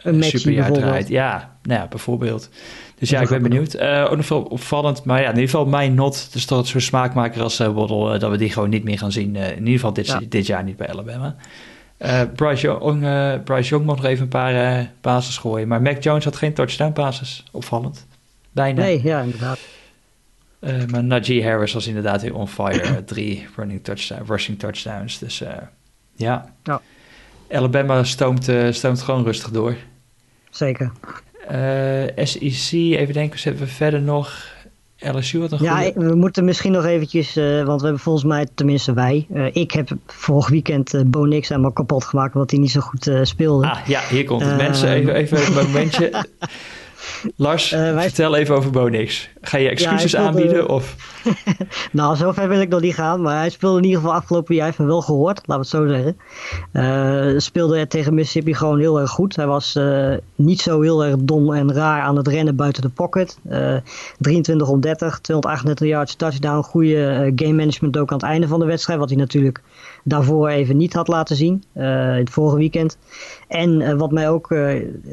[0.02, 1.08] een superjaar draait.
[1.08, 2.50] Ja, nou ja, bijvoorbeeld.
[3.00, 3.74] Dus ja, ik ben benieuwd.
[3.74, 6.80] Uh, ook nog veel opvallend, maar ja, in ieder geval mijn not, dus toch zo'n
[6.80, 9.36] smaakmaker als uh, Waddle, uh, dat we die gewoon niet meer gaan zien.
[9.36, 11.36] in ieder geval dit, dit jaar niet bij Alabama.
[12.34, 13.00] Bryce, Young,
[13.44, 17.44] Bryce Young nog even een paar bases gooien, maar Mac Jones had geen touchdown bases.
[17.52, 18.06] Opvallend.
[18.52, 18.80] Bijna.
[18.80, 19.58] Nee, ja, inderdaad.
[20.90, 23.04] maar Najee Harris was inderdaad weer on fire.
[23.04, 25.18] drie running touchdown, rushing touchdowns.
[25.18, 25.42] Dus
[26.16, 26.50] ja.
[26.62, 26.80] ja.
[27.50, 29.76] Alabama stoomt, stoomt gewoon rustig door.
[30.50, 30.92] Zeker.
[31.50, 34.48] Uh, SEC, even denken, zetten we verder nog.
[34.98, 38.46] LSU wat een Ja, we moeten misschien nog eventjes, uh, want we hebben volgens mij,
[38.54, 42.60] tenminste wij, uh, ik heb vorig weekend uh, Bo Nix helemaal kapot gemaakt, omdat hij
[42.60, 43.70] niet zo goed speelde.
[43.70, 44.56] Ah ja, hier komt het.
[44.56, 46.10] Mensen, even, even een momentje.
[47.36, 49.28] Lars, uh, vertel even over Bonix.
[49.42, 50.68] Ga je excuses aanbieden?
[50.68, 50.96] Of?
[51.92, 53.22] nou, zover wil ik nog niet gaan.
[53.22, 54.68] Maar hij speelde in ieder geval afgelopen jaar.
[54.68, 56.16] even wel gehoord, laten we het zo zeggen.
[57.32, 59.36] Uh, speelde tegen Mississippi gewoon heel erg goed.
[59.36, 62.88] Hij was uh, niet zo heel erg dom en raar aan het rennen buiten de
[62.88, 63.38] pocket.
[64.18, 66.62] 23 om 30, 238 yards touchdown.
[66.62, 68.98] Goede game management ook aan het einde van de wedstrijd.
[68.98, 69.62] Wat hij natuurlijk
[70.04, 71.64] daarvoor even niet had laten zien.
[71.72, 72.98] het vorige weekend.
[73.48, 74.48] En wat, mij ook,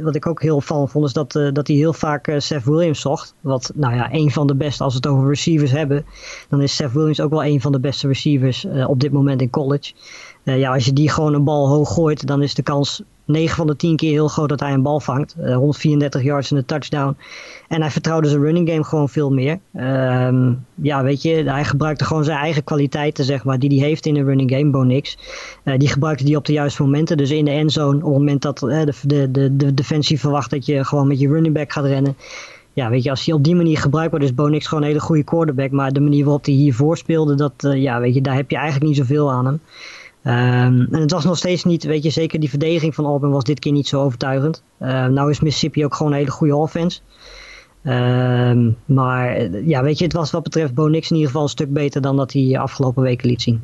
[0.02, 3.36] wat ik ook heel opvallend vond, is dat, dat hij heel vaak Seth Williams zocht.
[3.42, 6.06] Wat, nou ja, een van de beste als we het over receivers hebben.
[6.50, 9.42] Dan is Seth Williams ook wel een van de beste receivers uh, op dit moment
[9.42, 9.94] in college.
[10.44, 13.56] Uh, ja, als je die gewoon een bal hoog gooit, dan is de kans 9
[13.56, 15.36] van de 10 keer heel groot dat hij een bal vangt.
[15.40, 17.18] Uh, 134 yards en een touchdown.
[17.68, 19.60] En hij vertrouwde zijn running game gewoon veel meer.
[19.74, 24.06] Uh, ja, weet je, hij gebruikte gewoon zijn eigen kwaliteiten, zeg maar, die hij heeft
[24.06, 24.84] in de running game, Bo.
[24.84, 27.18] Uh, die gebruikte die op de juiste momenten.
[27.18, 30.66] Dus in de endzone, op het moment dat de, de, de, de defensie verwacht dat
[30.66, 32.16] je gewoon met je running back gaat rennen
[32.78, 34.90] ja, weet je, als hij op die manier gebruikt wordt, is Bo Nix gewoon een
[34.90, 35.72] hele goede quarterback.
[35.72, 38.56] Maar de manier waarop hij hiervoor speelde, dat, uh, ja, weet je, daar heb je
[38.56, 39.60] eigenlijk niet zoveel aan hem.
[40.24, 43.44] Um, en het was nog steeds niet, weet je, zeker die verdediging van Auburn was
[43.44, 44.64] dit keer niet zo overtuigend.
[44.80, 47.00] Uh, nou is Mississippi ook gewoon een hele goede offense.
[47.84, 51.50] Um, maar ja, weet je, het was wat betreft Bo Nix in ieder geval een
[51.50, 53.64] stuk beter dan dat hij afgelopen weken liet zien.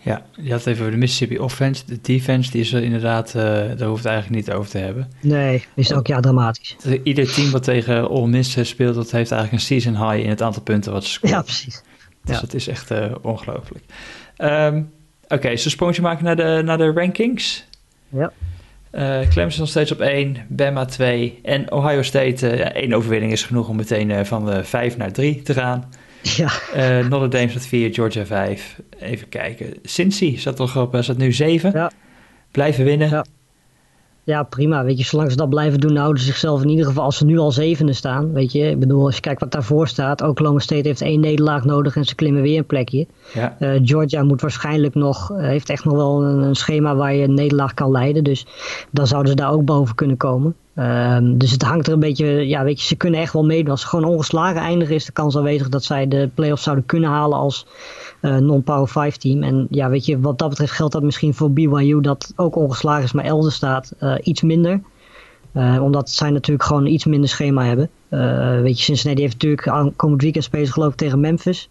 [0.00, 1.82] Ja, je had het even over de Mississippi offense.
[1.86, 5.10] De defense, die is er inderdaad, uh, daar hoeft het eigenlijk niet over te hebben.
[5.20, 6.76] Nee, is ook ja dramatisch.
[7.02, 10.42] Ieder team wat tegen Ole Miss speelt, dat heeft eigenlijk een season high in het
[10.42, 11.36] aantal punten wat ze scoren.
[11.36, 11.82] Ja, precies.
[12.24, 12.40] Dus ja.
[12.40, 13.84] dat is echt uh, ongelooflijk.
[14.38, 14.92] Um,
[15.24, 17.66] Oké, okay, sprongje maken naar de, naar de rankings.
[18.08, 18.32] Ja.
[18.92, 22.58] Uh, Clemson nog steeds op 1, Bama 2 en Ohio State.
[22.58, 25.88] Uh, één overwinning is genoeg om meteen van de 5 naar 3 te gaan.
[26.22, 26.50] Ja.
[26.76, 28.80] Uh, Notre Dame staat 4, Georgia 5.
[28.98, 29.74] Even kijken.
[29.82, 31.70] Cincy zat toch op, staat nu 7.
[31.74, 31.90] Ja.
[32.50, 33.08] Blijven winnen.
[33.08, 33.24] Ja.
[34.28, 34.84] Ja, prima.
[34.84, 37.24] Weet je, zolang ze dat blijven doen, houden ze zichzelf in ieder geval, als ze
[37.24, 40.58] nu al zevende staan, weet je, ik bedoel, als je kijkt wat daarvoor staat, Oklahoma
[40.58, 43.06] State heeft één nederlaag nodig en ze klimmen weer een plekje.
[43.34, 43.56] Ja.
[43.60, 47.22] Uh, Georgia moet waarschijnlijk nog, uh, heeft echt nog wel een, een, schema waar je
[47.22, 48.46] een nederlaag kan leiden, dus
[48.90, 50.54] dan zouden ze daar ook boven kunnen komen.
[50.78, 53.70] Um, dus het hangt er een beetje, ja, weet je, ze kunnen echt wel meedoen.
[53.70, 57.10] Als ze gewoon ongeslagen eindigen, is de kans aanwezig dat zij de playoffs zouden kunnen
[57.10, 57.66] halen als
[58.22, 59.42] uh, non-Power 5 team.
[59.42, 63.04] En ja, weet je, wat dat betreft geldt dat misschien voor BYU, dat ook ongeslagen
[63.04, 64.80] is, maar elders staat, uh, iets minder.
[65.54, 67.90] Uh, omdat zij natuurlijk gewoon iets minder schema hebben.
[68.62, 71.68] weet je, Cincinnati heeft natuurlijk aankomend weekend spelen geloof ik tegen Memphis.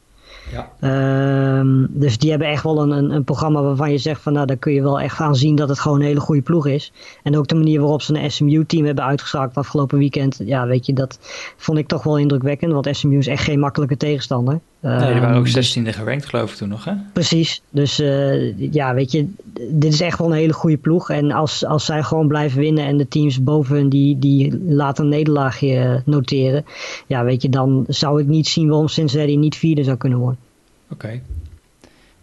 [0.52, 1.58] Ja.
[1.60, 4.46] Um, dus die hebben echt wel een, een, een, programma waarvan je zegt van nou
[4.46, 6.92] daar kun je wel echt aan zien dat het gewoon een hele goede ploeg is.
[7.24, 10.42] En ook de manier waarop ze een SMU-team hebben uitgeschakeld afgelopen weekend.
[10.46, 11.20] Ja, weet je, dat
[11.58, 12.72] vond ik toch wel indrukwekkend.
[12.72, 14.60] Want SMU is echt geen makkelijke tegenstander.
[14.80, 16.94] Nee, die waren ook 16e ehm, gerankt geloof ik toen nog hè?
[17.14, 17.62] Precies.
[17.70, 19.28] Dus uh, ja, weet je,
[19.70, 21.10] dit is echt wel een hele goede ploeg.
[21.10, 25.10] En als, als zij gewoon blijven winnen en de teams boven die, die laten een
[25.10, 26.66] nederlaagje noteren.
[27.08, 30.40] Ja, weet je, dan zou ik niet zien waarom Cincinnati niet vierde zou kunnen worden.
[30.90, 31.06] Oké.
[31.06, 31.22] Okay.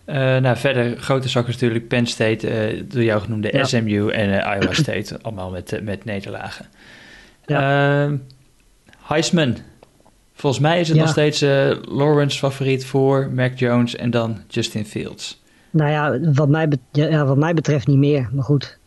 [0.06, 3.64] Uh, nou, verder grote zakken natuurlijk Penn State, uh, door jou genoemde ja.
[3.64, 6.66] SMU en Iowa State, allemaal met, met nederlagen.
[7.46, 8.04] Ja.
[8.04, 8.16] Ehm,
[9.02, 9.56] Heisman,
[10.34, 11.02] volgens mij is het ja.
[11.02, 11.40] nog steeds
[11.88, 15.42] Lawrence favoriet voor Mac Jones en dan Justin Fields.
[15.70, 18.78] Nou ja, wat mij, ja, wat mij betreft niet meer, maar goed.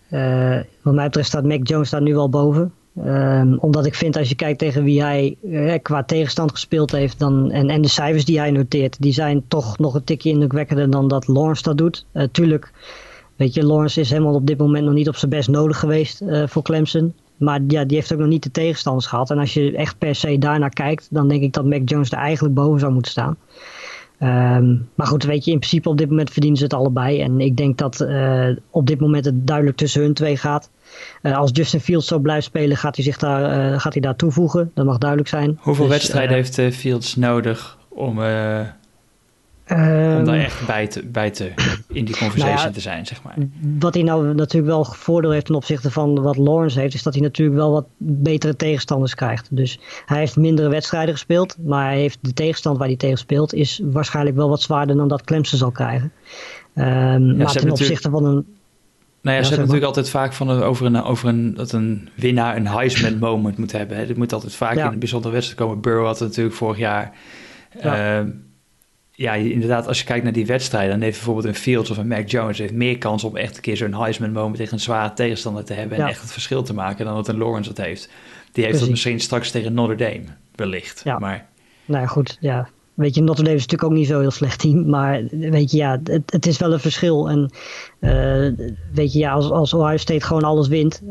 [0.82, 2.72] wat mij betreft staat Mac Jones daar nu al boven.
[3.04, 7.20] Ehm, omdat ik vind als je kijkt tegen wie hij eh, qua tegenstand gespeeld heeft
[7.20, 10.90] dan, en, en de cijfers die hij noteert, die zijn toch nog een tikje indrukwekkender
[10.90, 12.06] dan dat Lawrence dat doet.
[12.14, 12.72] Uh, tuurlijk,
[13.36, 16.22] weet je, Lawrence is helemaal op dit moment nog niet op zijn best nodig geweest
[16.22, 17.14] uh, voor Clemson.
[17.38, 19.32] Maar ja, die heeft ook nog niet de tegenstanders gehad.
[19.32, 22.18] En als je echt per se daarnaar kijkt, dan denk ik dat Mac Jones er
[22.18, 23.38] eigenlijk boven zou moeten staan.
[24.20, 27.22] Um, maar goed, weet je, in principe op dit moment verdienen ze het allebei.
[27.22, 30.70] En ik denk dat uh, op dit moment het duidelijk tussen hun twee gaat.
[31.22, 34.16] Uh, als Justin Fields zo blijft spelen, gaat hij zich daar, uh, gaat hij daar
[34.16, 34.72] toevoegen.
[34.74, 35.58] Dat mag duidelijk zijn.
[35.62, 38.20] Hoeveel dus, wedstrijden heeft Fields nodig om
[39.70, 41.52] om daar echt bij te, bij te
[41.88, 43.36] in die conversation nou ja, te zijn, zeg maar.
[43.80, 47.14] Wat hij nou natuurlijk wel voordeel heeft ten opzichte van wat Lawrence heeft, is dat
[47.14, 49.48] hij natuurlijk wel wat betere tegenstanders krijgt.
[49.52, 53.54] Dus hij heeft mindere wedstrijden gespeeld, maar hij heeft de tegenstand waar hij tegen speelt,
[53.54, 56.12] is waarschijnlijk wel wat zwaarder dan dat Clemson zal krijgen.
[56.76, 58.46] Um, ja, maar ten opzichte van een
[59.22, 62.10] nou ja, ze hebben natuurlijk altijd vaak van een, over, een, over een, dat een
[62.16, 63.98] winnaar een Heisman moment moet hebben.
[63.98, 64.08] Hè.
[64.08, 65.82] Dat moet altijd vaak in een bijzondere wedstrijd komen.
[65.82, 67.14] Burrow had natuurlijk vorig jaar.
[67.82, 68.22] Ja.
[68.22, 68.28] Uh,
[69.18, 72.08] ja, inderdaad, als je kijkt naar die wedstrijden, dan heeft bijvoorbeeld een Fields of een
[72.08, 75.14] Mac Jones heeft meer kans om echt een keer zo'n Heisman moment tegen een zware
[75.14, 78.10] tegenstander te hebben en echt het verschil te maken dan dat een Lawrence dat heeft.
[78.52, 80.26] Die heeft dat misschien straks tegen Notre Dame,
[80.56, 81.02] wellicht.
[81.04, 81.20] Ja.
[81.20, 81.46] Maar...
[81.86, 82.70] Nou ja, goed, ja.
[82.98, 84.90] Weet je, Notre Dame is natuurlijk ook niet zo heel slecht team.
[84.90, 87.30] Maar weet je, ja, het, het is wel een verschil.
[87.30, 87.52] En
[88.00, 91.02] uh, weet je, ja, als, als Ohio State gewoon alles wint,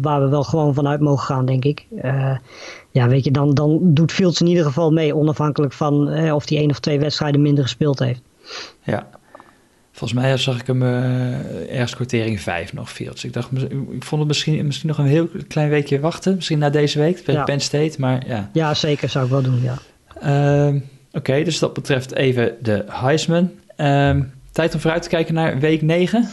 [0.00, 1.86] waar we wel gewoon vanuit mogen gaan, denk ik.
[2.02, 2.36] Uh,
[2.90, 6.48] ja, weet je, dan, dan doet Fields in ieder geval mee, onafhankelijk van eh, of
[6.48, 8.20] hij één of twee wedstrijden minder gespeeld heeft.
[8.82, 9.08] Ja,
[9.92, 13.24] volgens mij zag ik hem uh, ergens kwartering 5 nog, Fields.
[13.24, 13.52] Ik dacht,
[13.90, 17.24] ik vond het misschien, misschien nog een heel klein weekje wachten, misschien na deze week,
[17.24, 17.44] bij ja.
[17.44, 18.50] Penn State, maar ja.
[18.52, 19.78] Ja, zeker, zou ik wel doen, ja.
[20.74, 20.80] Uh,
[21.16, 23.50] Oké, okay, dus dat betreft even de Heisman.
[23.76, 24.20] Uh,
[24.52, 26.28] tijd om vooruit te kijken naar week 9.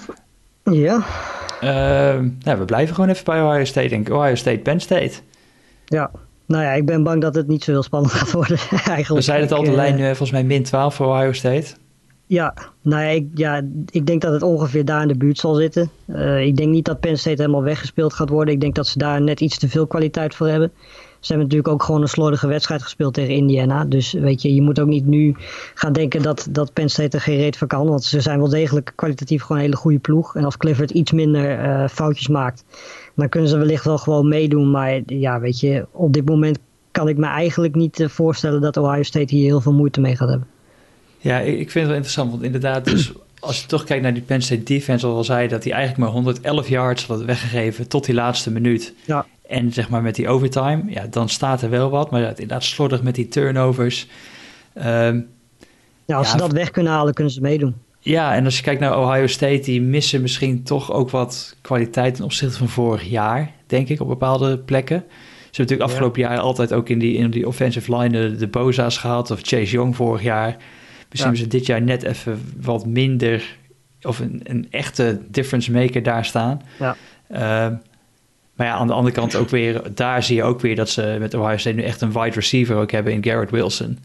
[0.63, 1.03] Ja.
[2.43, 4.13] nou, we blijven gewoon even bij Ohio State, denk ik.
[4.13, 5.13] Ohio State, Penn State.
[5.85, 6.11] Ja,
[6.45, 9.07] nou ja, ik ben bang dat het niet zo heel spannend gaat worden eigenlijk.
[9.07, 11.73] We zeiden het al, de uh, lijn uh, volgens mij min 12 voor Ohio State.
[12.25, 15.53] Ja, nou ja ik, ja, ik denk dat het ongeveer daar in de buurt zal
[15.53, 15.89] zitten.
[16.05, 18.53] Uh, ik denk niet dat Penn State helemaal weggespeeld gaat worden.
[18.53, 20.71] Ik denk dat ze daar net iets te veel kwaliteit voor hebben.
[21.23, 23.86] Ze hebben natuurlijk ook gewoon een slordige wedstrijd gespeeld tegen Indiana.
[23.86, 25.36] Dus weet je, je moet ook niet nu
[25.73, 27.88] gaan denken dat, dat Penn State er geen reet van kan.
[27.88, 30.36] Want ze zijn wel degelijk kwalitatief gewoon een hele goede ploeg.
[30.36, 32.63] En als Clifford iets minder uh, foutjes maakt,
[33.15, 34.71] dan kunnen ze wellicht wel gewoon meedoen.
[34.71, 36.59] Maar ja, weet je, op dit moment
[36.91, 40.15] kan ik me eigenlijk niet uh, voorstellen dat Ohio State hier heel veel moeite mee
[40.15, 40.47] gaat hebben.
[41.17, 42.31] Ja, ik, ik vind het wel interessant.
[42.31, 45.47] Want inderdaad, dus als je toch kijkt naar die Penn State defense, zoals al zei,
[45.47, 48.93] dat hij eigenlijk maar 111 yards had weggegeven tot die laatste minuut.
[49.05, 49.25] Ja.
[49.47, 52.12] En zeg maar met die overtime, ja, dan staat er wel wat.
[52.12, 54.08] Maar ja, inderdaad slordig met die turnovers.
[54.77, 55.27] Um,
[56.06, 57.75] ja, als ja, ze dat weg kunnen halen, kunnen ze meedoen.
[57.99, 62.15] Ja, en als je kijkt naar Ohio State, die missen misschien toch ook wat kwaliteit
[62.15, 64.97] ten opzichte van vorig jaar, denk ik, op bepaalde plekken.
[64.99, 66.29] Ze hebben natuurlijk afgelopen ja.
[66.29, 69.71] jaar altijd ook in die, in die offensive line de, de Boza's gehad, of Chase
[69.71, 70.58] Young vorig jaar.
[71.10, 71.23] Misschien ja.
[71.23, 73.58] hebben ze dit jaar net even wat minder,
[74.01, 76.62] of een, een echte difference maker daar staan.
[76.79, 76.95] Ja.
[77.32, 77.77] Uh,
[78.55, 81.15] maar ja, aan de andere kant ook weer, daar zie je ook weer dat ze
[81.19, 83.99] met Ohio State nu echt een wide receiver ook hebben in Garrett Wilson.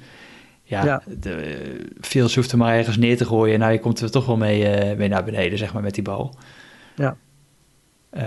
[0.69, 1.03] Ja, ja.
[1.21, 1.59] De,
[2.01, 3.59] Fields hoeft er maar ergens neer te gooien.
[3.59, 6.03] Nou, je komt er toch wel mee, uh, mee naar beneden, zeg maar, met die
[6.03, 6.35] bal.
[6.95, 7.17] Ja.
[8.17, 8.23] Uh,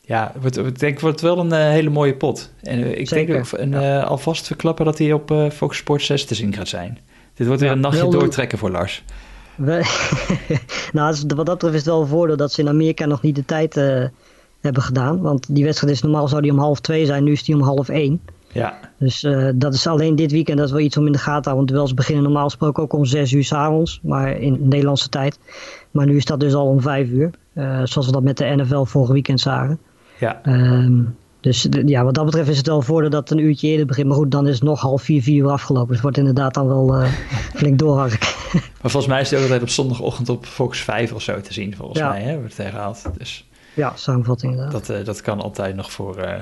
[0.00, 2.52] ja, het, het denk ik wordt wel een uh, hele mooie pot.
[2.62, 3.34] En uh, ik Zeker.
[3.34, 4.02] denk ook een, ja.
[4.02, 6.98] alvast verklappen dat hij op Fox Sports 6 te zien gaat zijn.
[7.34, 9.04] Dit wordt weer ja, een nachtje doortrekken voor Lars.
[10.92, 13.34] nou, wat dat betreft is het wel een voordeel dat ze in Amerika nog niet
[13.34, 13.74] de tijd
[14.64, 15.20] hebben gedaan.
[15.20, 17.62] Want die wedstrijd is normaal zou die om half twee zijn, nu is die om
[17.62, 18.20] half één.
[18.52, 18.78] Ja.
[18.98, 21.42] Dus uh, dat is alleen dit weekend, dat is wel iets om in de gaten
[21.42, 21.76] te houden.
[21.76, 25.38] Want ze beginnen normaal gesproken ook om zes uur s'avonds, maar in Nederlandse tijd.
[25.90, 28.44] Maar nu is dat dus al om vijf uur, uh, zoals we dat met de
[28.56, 29.78] NFL vorige weekend zagen.
[30.18, 30.40] Ja.
[30.46, 33.86] Um, dus ja, wat dat betreft is het wel voordeel dat het een uurtje eerder
[33.86, 34.06] begint.
[34.06, 35.86] Maar goed, dan is het nog half vier, vier uur afgelopen.
[35.86, 37.12] Dus het wordt inderdaad dan wel uh,
[37.60, 38.18] flink doorharken.
[38.52, 41.52] maar volgens mij is het ook altijd op zondagochtend op Fox 5 of zo te
[41.52, 42.08] zien, volgens ja.
[42.08, 43.04] mij, hè, wordt het herhaald.
[43.18, 43.44] Dus...
[43.74, 44.86] Ja, samenvatting inderdaad.
[44.86, 46.34] Dat, uh, dat kan altijd nog voor, uh,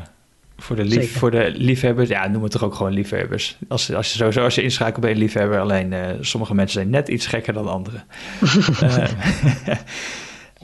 [0.57, 2.09] voor, de lief, voor de liefhebbers.
[2.09, 3.59] Ja, noem het toch ook gewoon liefhebbers.
[3.69, 5.61] Als, als je sowieso als je inschakelt bij een liefhebber.
[5.61, 8.05] Alleen uh, sommige mensen zijn net iets gekker dan anderen.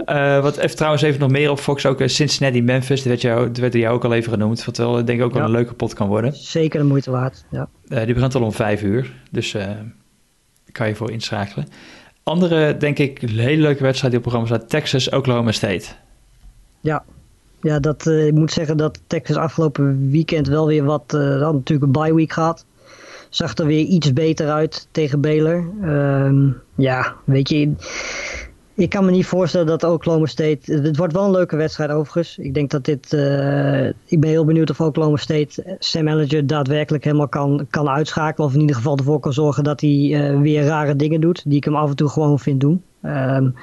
[0.42, 2.98] wat even trouwens even nog meer op Fox, ook Cincinnati Memphis.
[2.98, 4.64] Dat werd, jou, dat werd jou ook al even genoemd.
[4.64, 5.46] Wat wel denk ik ook wel ja.
[5.46, 6.32] een leuke pot kan worden.
[6.34, 7.68] Zeker de moeite waard, ja.
[7.84, 9.12] die begint al om vijf uur.
[9.30, 9.56] Dus
[10.72, 11.68] kan je voor inschakelen.
[12.22, 14.70] Andere, denk ik, hele leuke wedstrijd die op programma staat.
[14.70, 15.86] Texas, Oklahoma State.
[16.80, 17.04] Ja,
[17.62, 21.82] ja dat, uh, ik moet zeggen dat Texas afgelopen weekend wel weer wat, uh, natuurlijk
[21.82, 22.64] een bye week gehad.
[23.28, 25.68] Zag er weer iets beter uit tegen Baylor.
[25.82, 27.72] Um, ja, weet je,
[28.74, 30.72] ik kan me niet voorstellen dat Oklahoma State.
[30.72, 32.38] Het wordt wel een leuke wedstrijd overigens.
[32.38, 33.12] Ik denk dat dit.
[33.12, 38.48] Uh, ik ben heel benieuwd of Oklahoma State Sam Ellinger daadwerkelijk helemaal kan, kan uitschakelen.
[38.48, 41.42] Of in ieder geval ervoor kan zorgen dat hij weer rare dingen doet.
[41.44, 42.82] Die ik hem af en toe gewoon vind doen.
[43.02, 43.54] Um,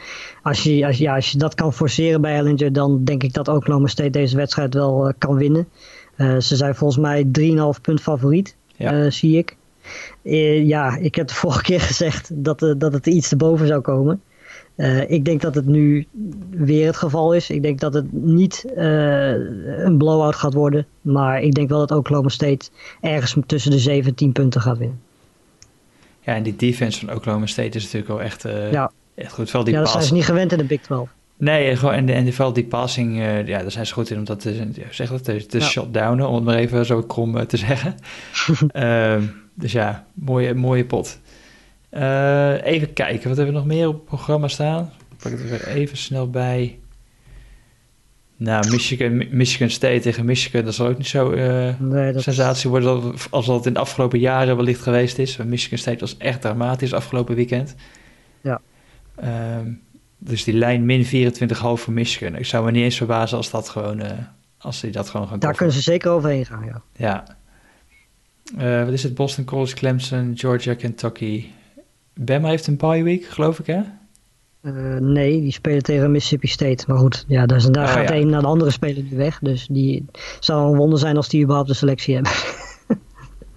[0.42, 3.48] als, je, als, ja, als je dat kan forceren bij Ellinger, dan denk ik dat
[3.48, 5.68] Oklahoma State deze wedstrijd wel uh, kan winnen.
[6.18, 7.26] ze zijn volgens mij
[7.76, 9.10] 3,5 punt favoriet, ja.
[9.10, 9.56] zie ik.
[10.66, 13.82] ja, ik heb de vorige keer gezegd dat, dat het er iets te boven zou
[13.82, 14.22] komen.
[15.08, 16.08] Ik denk dat het nu
[16.50, 17.50] weer het geval is.
[17.50, 20.86] Ik denk dat het niet een blowout gaat worden.
[21.02, 22.70] Maar ik denk wel dat Oklahoma State
[23.02, 25.00] ergens tussen de 17 punten gaat winnen.
[26.22, 28.92] Ja, en die defense van Oklahoma State is natuurlijk wel echt, ja.
[29.16, 29.46] Echt goed.
[29.46, 31.10] Vooral die ja, dat zijn ze niet gewend in de Big 12.
[31.38, 34.40] Nee, gewoon, en, en vooral die passing, ja, daar zijn ze goed in om dat
[34.40, 35.66] te, zeg dat, te, te ja.
[35.66, 37.96] shutdownen, om het maar even zo krom te zeggen.
[38.68, 39.24] Ehm,
[39.54, 41.20] dus ja, mooie, mooie pot.
[41.92, 44.92] Uh, even kijken, wat hebben we nog meer op het programma staan?
[45.12, 46.80] Ik pak het er weer even snel bij.
[48.38, 52.24] Nou, Michigan, Michigan State tegen Michigan, dat zal ook niet zo uh, nee, dat...
[52.24, 55.38] sensatie worden als dat in de afgelopen jaren wellicht geweest is.
[55.38, 57.76] Michigan State was echt dramatisch afgelopen weekend.
[58.42, 58.62] Ja.
[59.24, 59.58] Uh,
[60.18, 61.10] dus die lijn min 24,5
[61.58, 62.36] voor Michigan.
[62.36, 64.12] Ik zou me niet eens verbazen als dat gewoon, uh,
[64.58, 66.82] als die dat gewoon gaan Daar kunnen ze zeker overheen gaan, ja.
[66.96, 68.84] Ja.
[68.86, 69.16] wat is het?
[69.16, 71.46] Boston College, Clemson, Georgia, Kentucky,
[72.14, 73.82] Bama heeft een bye week, geloof ik, hè?
[74.66, 76.84] Uh, nee, die spelen tegen Mississippi State.
[76.88, 79.40] Maar goed, ja, daar, daar oh, gaat de een naar de andere speler nu weg.
[79.40, 80.06] Dus die
[80.40, 82.32] zou een wonder zijn als die überhaupt de selectie hebben.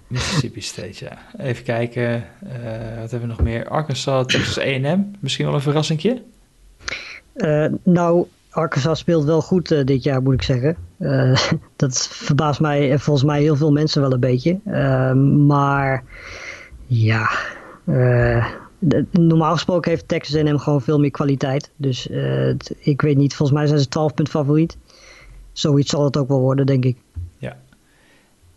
[0.09, 1.17] Mississippi State, ja.
[1.37, 2.23] Even kijken.
[2.43, 3.67] Uh, wat hebben we nog meer?
[3.67, 5.11] Arkansas, Texas A&M.
[5.19, 6.21] Misschien wel een verrassingje?
[7.35, 10.77] Uh, nou, Arkansas speelt wel goed dit jaar, moet ik zeggen.
[11.75, 14.59] dat verbaast mij volgens mij heel veel mensen wel een beetje.
[15.47, 16.03] maar
[16.85, 17.29] ja,
[19.11, 21.71] normaal gesproken heeft Texas A&M gewoon veel meer kwaliteit.
[21.75, 22.07] Dus
[22.79, 24.77] ik weet niet, volgens mij zijn ze 12 punt favoriet.
[25.51, 26.97] Zoiets zal het ook wel worden, denk ik.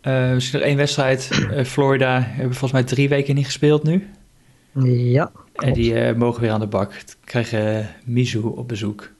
[0.03, 1.29] Uh, misschien nog één wedstrijd.
[1.65, 4.09] Florida hebben volgens mij drie weken niet gespeeld nu.
[4.83, 5.63] Ja, klopt.
[5.63, 6.91] En die mogen weer aan de bak.
[7.23, 9.11] Krijgen Mizu op bezoek.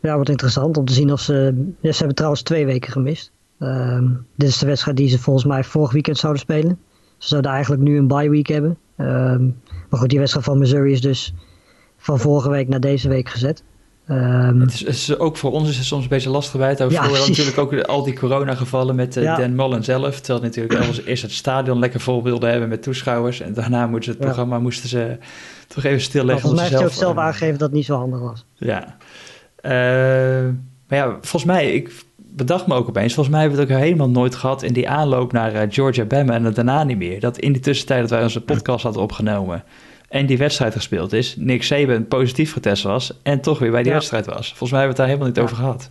[0.00, 1.64] Ja, wat interessant om te zien of ze...
[1.80, 3.32] Ja, ze hebben trouwens twee weken gemist.
[3.58, 6.78] Ehm, dit is de wedstrijd die ze volgens mij vorig weekend zouden spelen.
[7.18, 8.78] Ze zouden eigenlijk nu een bye week hebben.
[8.96, 9.44] Ehm,
[9.88, 11.34] maar goed, die wedstrijd van Missouri is dus
[11.96, 13.62] van vorige week naar deze week gezet.
[14.10, 16.76] Um, het, is, ook voor ons is het soms een beetje lastig bij.
[16.88, 20.20] Ja, natuurlijk ook al die coronagevallen met uh, Dan Mullen zelf.
[20.20, 23.40] Terwijl natuurlijk alles eerst het stadion lekker vol wilden hebben met toeschouwers.
[23.40, 25.18] En daarna moesten ze het programma moesten ze
[25.68, 26.40] toch even stilleggen.
[26.40, 28.44] volgens mij heeft hij ook zelf aangegeven dat het niet zo handig was.
[28.54, 28.96] Ja.
[29.62, 30.52] Uh,
[30.88, 33.84] maar ja, volgens mij, ik bedacht me ook opeens, volgens mij hebben we het ook
[33.84, 37.20] helemaal nooit gehad in die aanloop naar uh, Georgia Bama en daarna niet meer.
[37.20, 39.64] Dat in die tussentijd dat wij onze podcast hadden opgenomen
[40.12, 43.92] en die wedstrijd gespeeld is, Nick Saban positief getest was en toch weer bij die
[43.92, 44.48] wedstrijd was.
[44.48, 45.88] Volgens mij hebben we het daar helemaal niet over gehad.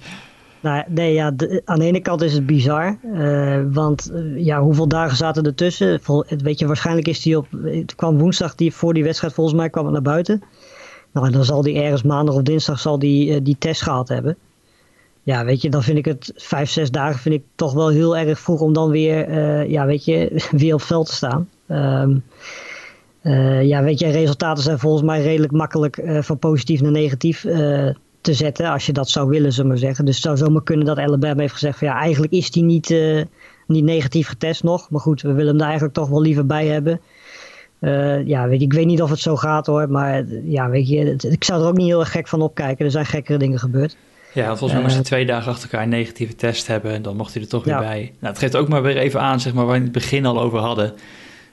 [0.60, 1.34] Nou, nee, ja,
[1.66, 2.98] aan de ene kant is het bizar.
[3.04, 6.00] Uh, want uh, ja, hoeveel dagen zaten er tussen?
[6.02, 7.48] Vol, weet je, waarschijnlijk is die op.
[7.64, 10.44] Het kwam woensdag die, voor die wedstrijd, volgens mij kwam het naar buiten.
[11.12, 14.38] Nou, dan zal die ergens maandag of dinsdag zal die, uh, die test gehad hebben
[15.24, 18.18] ja, weet je, dan vind ik het vijf, zes dagen vind ik toch wel heel
[18.18, 19.30] erg vroeg om dan weer,
[19.70, 21.50] ja, weet je, weer op veld te staan.
[21.68, 22.24] Um,
[23.24, 27.42] uh, ja, weet je, resultaten zijn volgens mij redelijk makkelijk uh, van positief naar negatief
[28.22, 30.06] te zetten, als je dat zou willen, zullen we zeggen.
[30.06, 32.96] Dus het zou zomaar kunnen dat Alabama heeft gezegd van ja, eigenlijk is die niet,
[33.68, 34.90] niet negatief getest nog.
[34.90, 37.02] Maar goed, we willen hem daar eigenlijk toch wel liever bij hebben.
[38.28, 41.16] ja, weet je, ik weet niet of het zo gaat hoor, maar ja, weet je,
[41.30, 42.86] ik zou er ook niet heel erg gek van opkijken.
[42.86, 43.98] Er zijn gekkere dingen gebeurd.
[44.34, 46.92] Ja, volgens mij moest hij twee dagen achter elkaar een negatieve test hebben.
[46.92, 48.00] En dan mocht hij er toch weer bij.
[48.20, 50.26] Nou, het geeft ook maar weer even aan, zeg maar, waar we in het begin
[50.26, 50.94] al over hadden.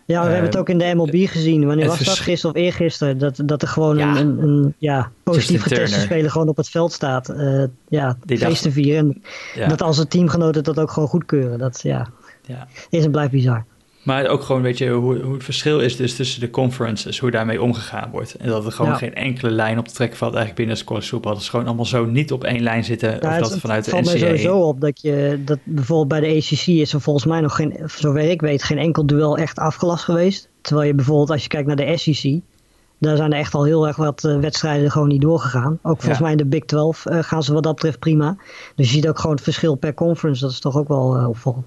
[0.09, 1.67] Ja, we hebben het ook in de MLB gezien.
[1.67, 2.19] Wanneer was dat?
[2.19, 3.19] Gisteren of eergisteren?
[3.19, 6.93] Dat, dat er gewoon een, een, een, ja, positief geteste speler gewoon op het veld
[6.93, 7.31] staat.
[7.31, 9.23] Uh, ja, feest te vieren.
[9.55, 11.59] En dat als het teamgenoten dat ook gewoon goedkeuren.
[11.59, 12.09] Dat ja,
[12.47, 12.69] ja.
[12.91, 13.65] is en blijft bizar.
[14.09, 17.31] Maar ook gewoon, weet je, hoe, hoe het verschil is dus tussen de conferences, hoe
[17.31, 18.35] daarmee omgegaan wordt.
[18.35, 21.09] En dat er gewoon geen enkele lijn op te trekken valt eigenlijk binnen de college
[21.09, 21.33] voetbal.
[21.33, 23.15] Dat is gewoon allemaal zo niet op één lijn zitten.
[23.15, 24.03] of dat het, vanuit de NCAA...
[24.03, 27.41] valt mij sowieso op dat je, dat bijvoorbeeld bij de ACC is er volgens mij
[27.41, 30.49] nog geen, zover ik weet, geen enkel duel echt afgelast geweest.
[30.61, 32.41] Terwijl je bijvoorbeeld, als je kijkt naar de SEC,
[32.99, 35.79] daar zijn er echt al heel erg wat uh, wedstrijden gewoon niet doorgegaan.
[35.83, 38.37] Ook volgens mij in de Big 12 uh, gaan ze wat dat betreft prima.
[38.75, 40.41] Dus je ziet ook gewoon het verschil per conference.
[40.41, 41.67] Dat is toch ook wel uh, opvallend.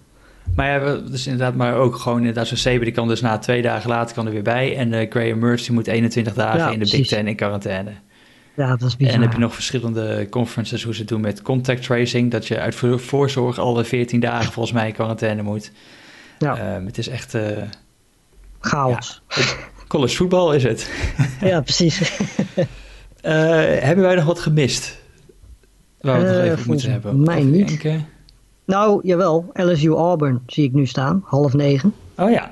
[0.56, 3.62] Maar ja, dus inderdaad, maar ook gewoon inderdaad zo'n Saber, die kan dus na twee
[3.62, 4.78] dagen later kan er weer bij.
[4.78, 7.92] En uh, Graham Mertz, die moet 21 dagen in de Big Ten in quarantaine.
[8.56, 9.14] Ja, dat is bizar.
[9.14, 12.32] En dan heb je nog verschillende conferences hoe ze het doen met contact tracing.
[12.32, 15.72] Dat je uit voorzorg alle 14 dagen volgens mij in quarantaine moet.
[16.40, 16.76] Ja.
[16.76, 17.34] Um, het is echt...
[17.34, 17.42] Uh,
[18.60, 19.22] Chaos.
[19.28, 19.44] Ja,
[19.88, 20.92] college voetbal is het.
[21.42, 22.12] ja, precies.
[23.22, 25.00] hebben wij nog wat gemist?
[26.02, 27.24] Waar we het nog even moeten hebben?
[27.24, 27.82] Mij niet.
[28.66, 29.50] Nou, jawel.
[29.54, 31.22] LSU Auburn zie ik nu staan.
[31.26, 31.94] Half negen.
[32.18, 32.50] Oh ja.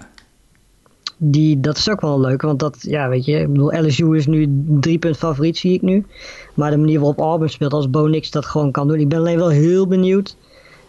[1.18, 4.28] Die, dat is ook wel leuk, want dat, ja, weet je, ik bedoel, LSU is
[4.28, 6.06] nu drie punt favoriet, zie ik nu.
[6.54, 9.00] Maar de manier waarop Auburn speelt, als Bo Nix dat gewoon kan doen.
[9.00, 10.36] Ik ben alleen wel heel benieuwd.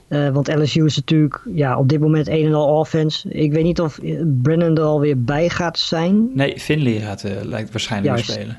[0.08, 3.28] Uh, want LSU is natuurlijk ja, op dit moment een en al offense.
[3.28, 3.98] Ik weet niet of
[4.42, 6.30] Brennan er alweer bij gaat zijn.
[6.34, 8.58] Nee, Finley gaat, uh, lijkt waarschijnlijk weer spelen.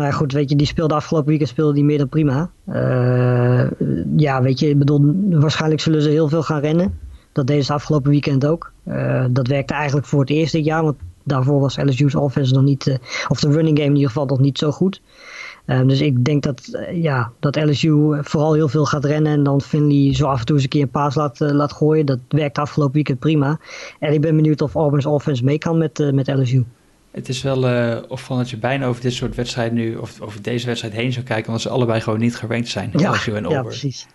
[0.00, 2.50] Nou goed, weet je, die speelde afgelopen weekend speelde die meer dan prima.
[2.68, 3.70] Uh,
[4.16, 6.98] ja, weet je, ik bedoel, waarschijnlijk zullen ze heel veel gaan rennen.
[7.32, 8.72] Dat deden ze afgelopen weekend ook.
[8.88, 12.86] Uh, dat werkte eigenlijk voor het eerste jaar, want daarvoor was LSU's offense nog niet,
[12.86, 12.94] uh,
[13.28, 15.02] of de running game in ieder geval nog niet zo goed.
[15.66, 19.60] Um, dus ik denk dat, ja, dat LSU vooral heel veel gaat rennen en dan
[19.60, 22.06] Finley zo af en toe eens een keer een paas laat, laat gooien.
[22.06, 23.58] Dat werkte afgelopen weekend prima.
[23.98, 26.64] En ik ben benieuwd of Auburn's offense mee kan met, met LSU.
[27.10, 30.42] Het is wel uh, opvallend dat je bijna over dit soort wedstrijden nu, of over
[30.42, 32.90] deze wedstrijd heen zou kijken, omdat ze allebei gewoon niet gerankt zijn.
[32.96, 33.52] Ja, LSU en Auburn.
[33.52, 34.06] ja precies.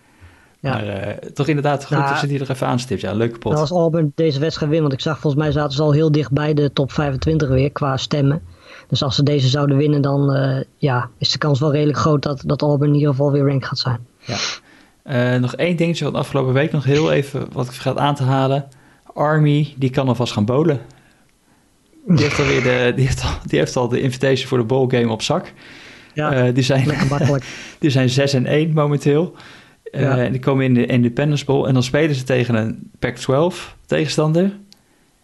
[0.60, 0.70] Ja.
[0.70, 3.00] Maar uh, toch inderdaad goed nou, dat ze die er even aanstipt.
[3.00, 3.52] Ja, leuke pot.
[3.52, 6.12] Nou, als Auburn deze wedstrijd wint, want ik zag volgens mij zaten ze al heel
[6.12, 8.42] dicht bij de top 25 weer qua stemmen.
[8.88, 12.22] Dus als ze deze zouden winnen, dan uh, ja, is de kans wel redelijk groot
[12.22, 14.06] dat, dat Auburn in ieder geval weer rank gaat zijn.
[14.18, 14.36] Ja.
[15.34, 18.22] Uh, nog één dingetje van afgelopen week nog heel even wat ik vergat aan te
[18.22, 18.68] halen.
[19.14, 20.80] Army, die kan alvast gaan bowlen.
[22.08, 24.88] Die heeft, alweer de, die, heeft al, die heeft al de invitation voor de bowl
[24.88, 25.52] game op zak.
[26.14, 26.88] Ja, uh, die, zijn,
[27.78, 29.34] die zijn 6 en 1 momenteel.
[29.92, 30.18] Uh, ja.
[30.18, 31.66] En die komen in de Independence Bowl.
[31.66, 34.52] En dan spelen ze tegen een Pac-12 tegenstander.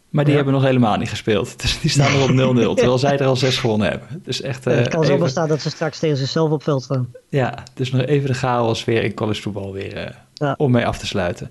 [0.09, 0.39] Maar die ja.
[0.39, 1.55] hebben nog helemaal niet gespeeld.
[1.62, 2.30] Dus die staan er op
[2.72, 2.74] 0-0.
[2.74, 4.22] terwijl zij er al 6 gewonnen hebben.
[4.24, 7.09] Dus echt, uh, het kan zo bestaan dat ze straks tegen zichzelf op veld staan.
[7.28, 10.16] Ja, dus nog even de chaos weer in college voetbal weer
[10.57, 11.51] om mee af te sluiten.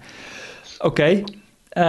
[0.77, 1.23] Oké, okay.
[1.77, 1.83] Uh,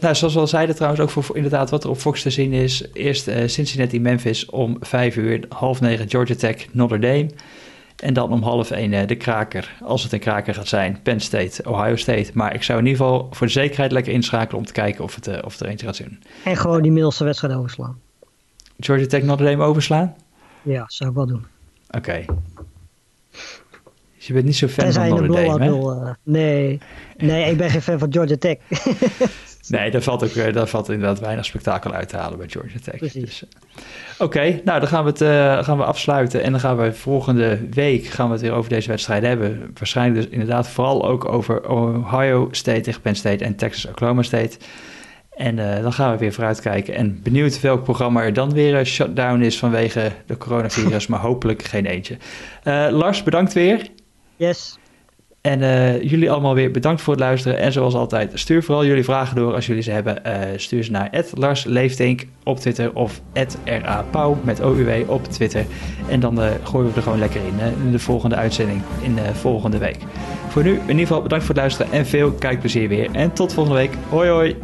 [0.00, 2.52] nou, zoals we al zeiden trouwens, ook voor inderdaad wat er op Fox te zien
[2.52, 2.84] is.
[2.92, 7.30] Eerst uh, Cincinnati Memphis om vijf uur, half negen Georgia Tech Notre Dame.
[7.96, 11.20] En dan om half één uh, de kraker, als het een kraker gaat zijn, Penn
[11.20, 12.30] State, Ohio State.
[12.34, 15.14] Maar ik zou in ieder geval voor de zekerheid lekker inschakelen om te kijken of
[15.14, 16.22] het, of het er eentje gaat zien.
[16.44, 18.00] En gewoon die middelste wedstrijd overslaan.
[18.80, 20.14] Georgia Tech Notre Dame overslaan?
[20.62, 21.46] Ja, zou ik wel doen.
[21.90, 21.98] Oké.
[21.98, 22.26] Okay.
[24.18, 25.70] Dus je bent niet zo fan van Notre Dame, hè?
[25.70, 26.80] Uh, nee.
[27.16, 28.56] nee, ik ben geen fan van Georgia Tech.
[29.68, 32.78] nee, daar valt, ook, eh, daar valt inderdaad weinig spektakel uit te halen bij Georgia
[32.82, 32.96] Tech.
[32.96, 33.22] Precies.
[33.22, 33.48] Dus, uh,
[34.18, 36.92] Oké, okay, nou dan gaan we het uh, gaan we afsluiten en dan gaan we
[36.92, 39.70] volgende week gaan we het weer over deze wedstrijd hebben.
[39.74, 44.56] Waarschijnlijk dus inderdaad vooral ook over Ohio State tegen Penn State en Texas Oklahoma State.
[45.38, 46.94] En uh, dan gaan we weer vooruitkijken.
[46.94, 51.62] En benieuwd welk programma er dan weer een shutdown is vanwege de coronavirus, maar hopelijk
[51.62, 52.16] geen eentje.
[52.64, 53.90] Uh, Lars, bedankt weer.
[54.38, 54.78] Yes.
[55.40, 57.58] En uh, jullie allemaal weer bedankt voor het luisteren.
[57.58, 60.22] En zoals altijd, stuur vooral jullie vragen door als jullie ze hebben.
[60.26, 63.20] Uh, stuur ze naar Lars Leeftink op Twitter of
[63.64, 65.64] @rapauw met OUW op Twitter.
[66.08, 69.34] En dan uh, gooien we er gewoon lekker in in de volgende uitzending in de
[69.34, 69.98] volgende week.
[70.48, 73.10] Voor nu in ieder geval bedankt voor het luisteren en veel kijkplezier weer.
[73.12, 73.92] En tot volgende week.
[74.08, 74.56] Hoi hoi.